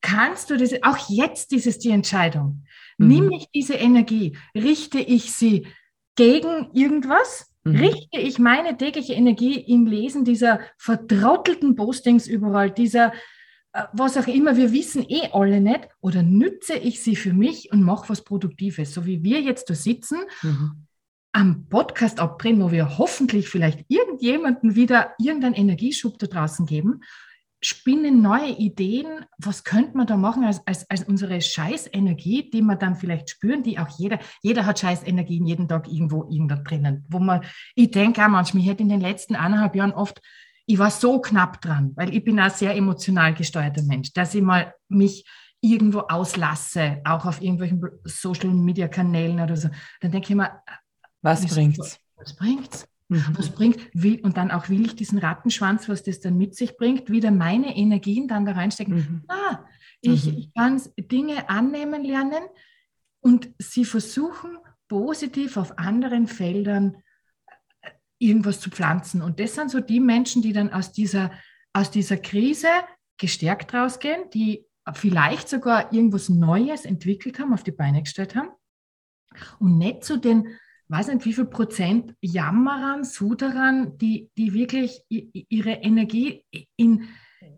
kannst 0.00 0.50
du 0.50 0.56
das, 0.56 0.72
auch 0.82 1.08
jetzt 1.08 1.52
ist 1.52 1.66
es 1.66 1.78
die 1.78 1.90
Entscheidung. 1.90 2.64
Mhm. 2.98 3.08
Nimm 3.08 3.30
ich 3.32 3.48
diese 3.54 3.74
Energie, 3.74 4.36
richte 4.54 4.98
ich 4.98 5.32
sie 5.32 5.66
gegen 6.16 6.70
irgendwas? 6.74 7.52
Mhm. 7.64 7.76
Richte 7.76 8.18
ich 8.18 8.38
meine 8.38 8.76
tägliche 8.76 9.14
Energie 9.14 9.58
im 9.60 9.86
Lesen 9.86 10.24
dieser 10.24 10.60
vertrottelten 10.76 11.76
Postings 11.76 12.26
überall, 12.26 12.70
dieser 12.70 13.12
äh, 13.72 13.84
was 13.92 14.16
auch 14.16 14.26
immer, 14.26 14.56
wir 14.56 14.72
wissen 14.72 15.04
eh 15.08 15.28
alle 15.32 15.60
nicht, 15.60 15.88
oder 16.00 16.22
nütze 16.22 16.74
ich 16.74 17.02
sie 17.02 17.16
für 17.16 17.32
mich 17.32 17.72
und 17.72 17.82
mache 17.82 18.08
was 18.08 18.24
Produktives, 18.24 18.92
so 18.92 19.06
wie 19.06 19.22
wir 19.22 19.40
jetzt 19.40 19.70
da 19.70 19.74
sitzen, 19.74 20.18
mhm. 20.42 20.86
am 21.32 21.68
Podcast 21.68 22.18
abdrehen, 22.20 22.60
wo 22.60 22.72
wir 22.72 22.98
hoffentlich 22.98 23.48
vielleicht 23.48 23.84
irgendjemanden 23.88 24.74
wieder 24.74 25.14
irgendeinen 25.18 25.54
Energieschub 25.54 26.18
da 26.18 26.26
draußen 26.26 26.66
geben 26.66 27.00
spinnen 27.60 28.22
neue 28.22 28.50
Ideen, 28.50 29.24
was 29.38 29.64
könnte 29.64 29.96
man 29.96 30.06
da 30.06 30.16
machen 30.16 30.44
als, 30.44 30.64
als, 30.66 30.88
als 30.88 31.04
unsere 31.04 31.40
Scheißenergie, 31.40 32.50
die 32.50 32.62
wir 32.62 32.76
dann 32.76 32.94
vielleicht 32.94 33.30
spüren, 33.30 33.62
die 33.62 33.78
auch 33.78 33.88
jeder, 33.98 34.20
jeder 34.42 34.64
hat 34.64 34.78
Scheißenergien 34.78 35.46
jeden 35.46 35.68
Tag 35.68 35.88
irgendwo 35.88 36.28
irgendwo 36.30 36.62
drinnen, 36.62 37.04
wo 37.08 37.18
man, 37.18 37.42
ich 37.74 37.90
denke 37.90 38.24
auch 38.24 38.28
manchmal, 38.28 38.62
ich 38.62 38.68
hätte 38.68 38.82
in 38.82 38.88
den 38.88 39.00
letzten 39.00 39.34
eineinhalb 39.34 39.74
Jahren 39.74 39.92
oft, 39.92 40.20
ich 40.66 40.78
war 40.78 40.90
so 40.90 41.20
knapp 41.20 41.60
dran, 41.60 41.92
weil 41.96 42.14
ich 42.14 42.22
bin 42.22 42.38
ein 42.38 42.50
sehr 42.50 42.76
emotional 42.76 43.34
gesteuerter 43.34 43.82
Mensch, 43.82 44.12
dass 44.12 44.34
ich 44.34 44.42
mal 44.42 44.74
mich 44.88 45.24
irgendwo 45.60 46.00
auslasse, 46.00 47.00
auch 47.04 47.24
auf 47.24 47.42
irgendwelchen 47.42 47.82
Social 48.04 48.50
Media 48.50 48.86
Kanälen 48.86 49.40
oder 49.40 49.56
so, 49.56 49.68
dann 50.00 50.12
denke 50.12 50.28
ich 50.28 50.36
mir, 50.36 50.62
was 51.22 51.44
bringt's? 51.46 51.98
Was 52.16 52.36
bringt's? 52.36 52.86
Mhm. 53.08 53.24
Was 53.38 53.50
bringt, 53.50 53.80
will, 53.94 54.20
und 54.22 54.36
dann 54.36 54.50
auch 54.50 54.68
will 54.68 54.84
ich 54.84 54.94
diesen 54.94 55.18
Rattenschwanz, 55.18 55.88
was 55.88 56.02
das 56.02 56.20
dann 56.20 56.36
mit 56.36 56.54
sich 56.54 56.76
bringt, 56.76 57.10
wieder 57.10 57.30
meine 57.30 57.74
Energien 57.76 58.28
dann 58.28 58.44
da 58.44 58.52
reinstecken. 58.52 58.94
Mhm. 58.94 59.24
Ah, 59.28 59.64
ich, 60.02 60.26
mhm. 60.26 60.38
ich 60.38 60.54
kann 60.54 60.80
Dinge 60.98 61.48
annehmen 61.48 62.04
lernen 62.04 62.42
und 63.20 63.48
sie 63.58 63.86
versuchen, 63.86 64.58
positiv 64.88 65.56
auf 65.56 65.78
anderen 65.78 66.26
Feldern 66.26 67.02
äh, 67.80 67.90
irgendwas 68.18 68.60
zu 68.60 68.70
pflanzen. 68.70 69.22
Und 69.22 69.40
das 69.40 69.54
sind 69.54 69.70
so 69.70 69.80
die 69.80 70.00
Menschen, 70.00 70.42
die 70.42 70.52
dann 70.52 70.70
aus 70.72 70.92
dieser, 70.92 71.32
aus 71.72 71.90
dieser 71.90 72.18
Krise 72.18 72.68
gestärkt 73.16 73.72
rausgehen, 73.74 74.28
die 74.34 74.66
vielleicht 74.94 75.48
sogar 75.48 75.92
irgendwas 75.92 76.28
Neues 76.28 76.84
entwickelt 76.84 77.38
haben, 77.38 77.52
auf 77.52 77.62
die 77.62 77.72
Beine 77.72 78.02
gestellt 78.02 78.34
haben 78.34 78.50
und 79.58 79.78
nicht 79.78 80.04
zu 80.04 80.18
den 80.18 80.58
weiß 80.88 81.08
nicht, 81.08 81.24
wie 81.26 81.32
viel 81.32 81.44
Prozent 81.44 82.14
Jammerern, 82.20 83.04
Suderern, 83.04 83.98
die, 83.98 84.30
die 84.36 84.54
wirklich 84.54 85.02
ihre 85.08 85.70
Energie 85.70 86.44
in, 86.76 87.08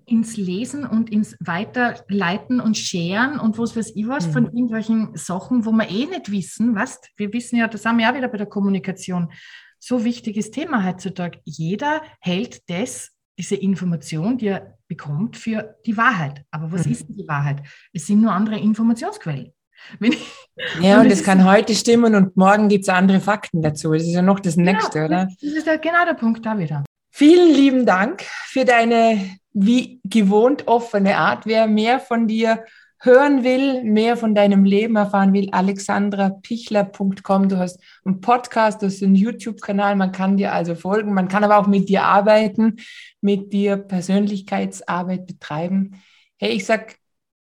ins 0.06 0.36
Lesen 0.36 0.84
und 0.84 1.10
ins 1.10 1.36
Weiterleiten 1.40 2.60
und 2.60 2.76
Scheren 2.76 3.38
und 3.38 3.58
was 3.58 3.76
weiß 3.76 3.92
ich 3.94 4.08
was 4.08 4.26
mhm. 4.28 4.32
von 4.32 4.44
irgendwelchen 4.46 5.16
Sachen, 5.16 5.64
wo 5.64 5.72
wir 5.72 5.88
eh 5.88 6.06
nicht 6.06 6.30
wissen, 6.30 6.74
was, 6.74 7.00
wir 7.16 7.32
wissen 7.32 7.56
ja, 7.56 7.68
das 7.68 7.84
haben 7.84 7.98
wir 7.98 8.06
ja 8.06 8.14
wieder 8.14 8.28
bei 8.28 8.38
der 8.38 8.46
Kommunikation, 8.46 9.30
so 9.78 10.04
wichtiges 10.04 10.50
Thema 10.50 10.84
heutzutage. 10.84 11.40
Jeder 11.44 12.02
hält 12.20 12.68
das, 12.68 13.12
diese 13.38 13.56
Information, 13.56 14.36
die 14.36 14.48
er 14.48 14.76
bekommt, 14.88 15.36
für 15.36 15.76
die 15.86 15.96
Wahrheit. 15.96 16.44
Aber 16.50 16.70
was 16.72 16.84
mhm. 16.84 16.92
ist 16.92 17.08
denn 17.08 17.16
die 17.16 17.28
Wahrheit? 17.28 17.62
Es 17.92 18.06
sind 18.06 18.20
nur 18.20 18.32
andere 18.32 18.58
Informationsquellen. 18.58 19.52
ja, 20.80 21.00
und, 21.00 21.10
das 21.10 21.22
kann 21.22 21.44
heute 21.44 21.74
stimmen 21.74 22.14
und 22.14 22.36
morgen 22.36 22.68
gibt 22.68 22.84
es 22.84 22.88
andere 22.88 23.20
Fakten 23.20 23.62
dazu. 23.62 23.92
Das 23.92 24.02
ist 24.02 24.12
ja 24.12 24.22
noch 24.22 24.40
das 24.40 24.56
genau, 24.56 24.72
Nächste, 24.72 25.04
oder? 25.04 25.28
Das 25.40 25.52
ist 25.52 25.66
ja 25.66 25.76
genau 25.76 26.04
der 26.04 26.14
Punkt 26.14 26.44
da 26.44 26.58
wieder. 26.58 26.84
Vielen 27.10 27.52
lieben 27.52 27.86
Dank 27.86 28.22
für 28.46 28.64
deine 28.64 29.38
wie 29.52 30.00
gewohnt 30.04 30.68
offene 30.68 31.16
Art. 31.16 31.44
Wer 31.46 31.66
mehr 31.66 31.98
von 32.00 32.28
dir 32.28 32.64
hören 33.02 33.44
will, 33.44 33.82
mehr 33.82 34.16
von 34.16 34.34
deinem 34.34 34.64
Leben 34.64 34.96
erfahren 34.96 35.32
will, 35.32 35.48
alexandrapichler.com. 35.50 37.48
Du 37.48 37.58
hast 37.58 37.80
einen 38.04 38.20
Podcast, 38.20 38.82
du 38.82 38.86
hast 38.86 39.02
einen 39.02 39.14
YouTube-Kanal, 39.14 39.96
man 39.96 40.12
kann 40.12 40.36
dir 40.36 40.52
also 40.52 40.74
folgen, 40.74 41.14
man 41.14 41.28
kann 41.28 41.42
aber 41.42 41.56
auch 41.58 41.66
mit 41.66 41.88
dir 41.88 42.04
arbeiten, 42.04 42.76
mit 43.20 43.52
dir 43.52 43.78
Persönlichkeitsarbeit 43.78 45.26
betreiben. 45.26 46.02
Hey, 46.38 46.52
ich 46.52 46.66
sag 46.66 46.96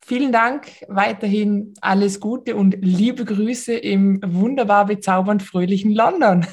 Vielen 0.09 0.31
Dank, 0.31 0.69
weiterhin 0.87 1.75
alles 1.81 2.21
Gute 2.21 2.55
und 2.55 2.77
liebe 2.81 3.25
Grüße 3.25 3.75
im 3.75 4.21
wunderbar 4.25 4.87
bezaubernd 4.87 5.43
fröhlichen 5.43 5.93
London. 5.93 6.47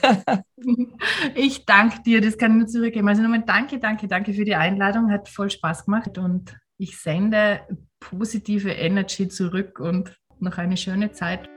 ich 1.35 1.63
danke 1.67 2.01
dir, 2.01 2.19
das 2.19 2.39
kann 2.39 2.53
ich 2.53 2.57
nur 2.57 2.67
zurückgeben. 2.67 3.07
Also 3.07 3.21
nochmal 3.21 3.43
danke, 3.45 3.77
danke, 3.77 4.07
danke 4.07 4.33
für 4.33 4.43
die 4.43 4.55
Einladung, 4.55 5.11
hat 5.11 5.29
voll 5.29 5.51
Spaß 5.51 5.85
gemacht 5.85 6.17
und 6.17 6.57
ich 6.79 6.97
sende 6.97 7.61
positive 7.99 8.71
Energy 8.71 9.27
zurück 9.27 9.79
und 9.79 10.19
noch 10.39 10.57
eine 10.57 10.75
schöne 10.75 11.11
Zeit. 11.11 11.47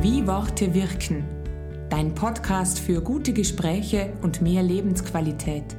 Wie 0.00 0.26
Worte 0.26 0.74
wirken. 0.74 1.24
Dein 1.88 2.16
Podcast 2.16 2.80
für 2.80 3.00
gute 3.00 3.32
Gespräche 3.32 4.12
und 4.22 4.42
mehr 4.42 4.64
Lebensqualität. 4.64 5.76